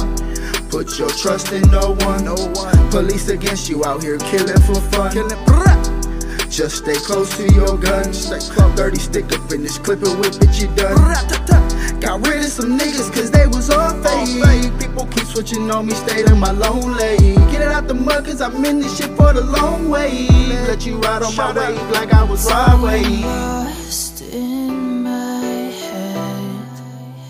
Put 0.70 1.00
your 1.00 1.10
trust 1.10 1.52
in 1.52 1.62
no 1.72 1.96
one, 2.02 2.26
no 2.26 2.36
one. 2.36 2.92
Police 2.92 3.30
against 3.30 3.70
you 3.70 3.86
out 3.86 4.04
here 4.04 4.18
killing 4.18 4.62
for 4.62 4.76
fun. 4.92 5.12
Killin', 5.12 6.50
Just 6.50 6.78
stay 6.78 6.96
close 6.96 7.36
to 7.38 7.52
your 7.54 7.78
gun. 7.78 8.14
Stay 8.14 8.40
close. 8.40 8.74
30 8.76 9.00
stick 9.00 9.32
up 9.34 9.52
in 9.52 9.64
this 9.64 9.78
clip 9.78 10.04
and 10.04 10.20
whip 10.20 10.34
it, 10.42 10.62
you 10.62 10.68
done. 10.76 11.65
Got 12.00 12.28
rid 12.28 12.40
of 12.40 12.52
some 12.52 12.78
niggas 12.78 13.12
cause 13.14 13.32
they 13.32 13.48
was 13.48 13.70
all 13.70 13.90
fake. 14.04 14.80
People 14.80 15.06
keep 15.08 15.26
switching 15.26 15.72
on 15.72 15.88
me, 15.88 15.94
stayed 15.94 16.30
in 16.30 16.40
my 16.40 16.52
lone 16.52 16.96
lane. 16.98 17.36
Get 17.52 17.62
it 17.62 17.70
out 17.70 17.88
the 17.88 17.94
mud, 17.94 18.26
cause 18.26 18.42
I'm 18.42 18.64
in 18.66 18.80
this 18.80 18.98
shit 18.98 19.10
for 19.18 19.34
the 19.34 19.42
long 19.42 19.90
way. 19.90 20.28
Let 20.68 20.86
you 20.86 20.98
ride 20.98 21.24
on 21.24 21.36
my 21.36 21.52
wave 21.54 21.90
like 21.92 22.14
I 22.14 22.24
was 22.24 22.46
Broadway. 22.46 23.02
Lost 23.04 24.22
in 24.22 25.04
my 25.04 25.72
head. 25.84 26.70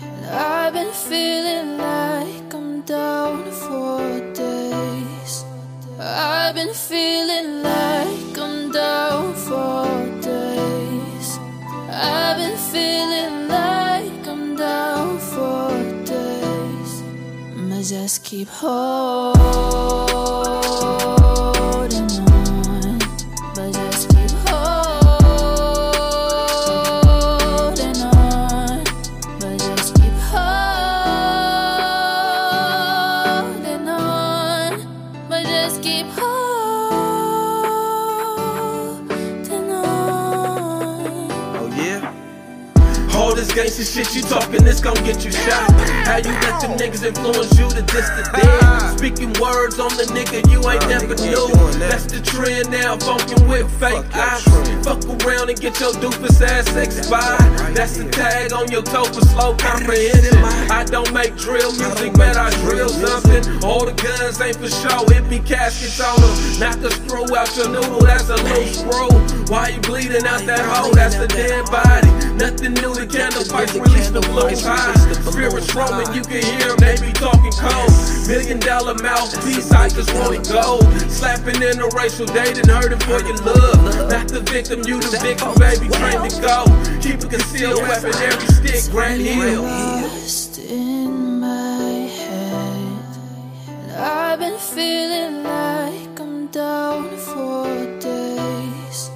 And 0.02 0.26
I've 0.26 0.72
been 0.72 0.92
feeling 0.92 1.78
like 1.78 2.54
I'm 2.54 2.82
down 2.82 3.50
for 3.52 4.00
days. 4.34 5.44
I've 5.98 6.54
been 6.54 6.74
feeling 6.74 7.62
like 7.62 8.38
I'm 8.38 8.72
down 8.72 9.34
for 9.34 9.86
days. 10.20 11.38
I've 11.90 12.36
been 12.36 12.58
feeling 12.58 13.35
just 17.88 18.24
keep 18.24 18.48
holding 18.48 19.36
shit 43.86 44.14
you 44.14 44.22
talking, 44.22 44.64
this 44.64 44.80
gon' 44.80 44.96
get 45.04 45.24
you 45.24 45.30
shot. 45.30 45.70
How 46.06 46.18
you 46.18 46.32
let 46.42 46.60
them 46.60 46.74
niggas 46.76 47.04
influence 47.06 47.56
you 47.58 47.68
to 47.70 47.82
diss 47.82 48.08
the 48.18 48.24
dead? 48.34 48.98
Speaking 48.98 49.32
words 49.40 49.78
on 49.78 49.94
the 49.96 50.04
nigga 50.10 50.42
you 50.50 50.58
ain't 50.68 50.86
never 50.88 51.14
knew. 51.14 51.46
That's 51.78 52.06
the 52.06 52.20
trend 52.20 52.70
now, 52.70 52.96
funkin' 52.96 53.48
with 53.48 53.70
fake 53.78 54.04
eyes. 54.14 54.42
Fuck 54.82 55.04
around 55.22 55.50
and 55.50 55.60
get 55.60 55.78
your 55.80 55.92
doofus 56.02 56.42
ass 56.42 56.74
expired. 56.74 57.76
That's 57.76 57.96
the 57.96 58.08
tag 58.10 58.52
on 58.52 58.70
your 58.70 58.82
toe 58.82 59.04
for 59.04 59.20
slow 59.32 59.54
comprehension. 59.56 60.38
I 60.70 60.84
don't 60.84 61.12
make 61.12 61.36
drill 61.36 61.72
music, 61.72 62.14
but 62.14 62.36
I 62.36 62.50
drill 62.66 62.88
something. 62.88 63.62
All 63.64 63.84
the 63.86 63.94
guns 63.94 64.40
ain't 64.40 64.56
for 64.56 64.68
show, 64.68 65.04
it 65.14 65.28
be 65.30 65.38
caskets 65.38 66.00
on 66.00 66.18
them. 66.20 66.34
Knock 66.58 66.82
a 66.82 66.90
screw 66.90 67.36
out 67.36 67.54
your 67.56 67.68
noodle, 67.68 68.00
that's 68.00 68.28
a 68.28 68.36
loose 68.36 68.80
screw. 68.80 69.12
Why 69.52 69.68
you 69.68 69.80
bleeding 69.80 70.26
out 70.26 70.42
that 70.46 70.64
hole? 70.64 70.92
That's 70.92 71.16
a 71.16 71.28
dead 71.28 71.66
body. 71.70 72.10
Nothing 72.34 72.74
new, 72.74 72.94
the 72.94 73.06
candle 73.06 73.44
pipes 73.46 73.75
the 73.84 74.22
fluid 74.22 74.60
high. 74.60 74.94
Spirits 75.28 75.74
roaming, 75.74 76.08
you 76.14 76.22
can 76.22 76.42
hear 76.42 76.68
them, 76.68 76.78
they 76.78 76.96
be 76.96 77.12
talking 77.12 77.52
cold. 77.52 77.90
Million 78.28 78.58
dollar 78.60 78.94
mouthpiece, 79.02 79.70
I 79.72 79.88
just 79.88 80.12
want 80.14 80.34
it 80.34 80.48
gold. 80.48 80.84
Slapping 81.10 81.60
interracial 81.60 82.26
dating, 82.32 82.68
hurting 82.68 83.00
for 83.00 83.20
your 83.20 83.36
love. 83.44 84.10
Not 84.10 84.28
the 84.28 84.40
victim, 84.40 84.80
you 84.86 85.00
the 85.00 85.18
victim, 85.20 85.52
baby, 85.60 85.88
train 86.00 86.20
to 86.24 86.40
go. 86.40 86.64
Keep 87.00 87.24
a 87.24 87.28
concealed 87.28 87.82
weapon, 87.82 88.14
every 88.14 88.48
stick, 88.48 88.92
Grant 88.92 89.20
Hill. 89.20 89.62
Lost 89.62 90.58
in 90.58 91.40
my 91.40 92.08
head. 92.08 93.04
And 93.68 93.92
I've 93.92 94.38
been 94.38 94.58
feeling 94.58 95.42
like 95.42 96.20
I'm 96.20 96.46
down 96.48 97.16
for 97.18 97.66
days. 98.00 99.10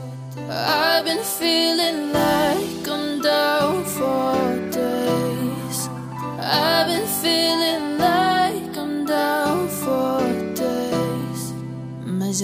I've 0.49 1.05
been 1.05 1.23
feeling 1.23 2.13
like 2.13 2.40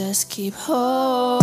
just 0.06 0.30
keep 0.30 0.54
holding 0.54 1.42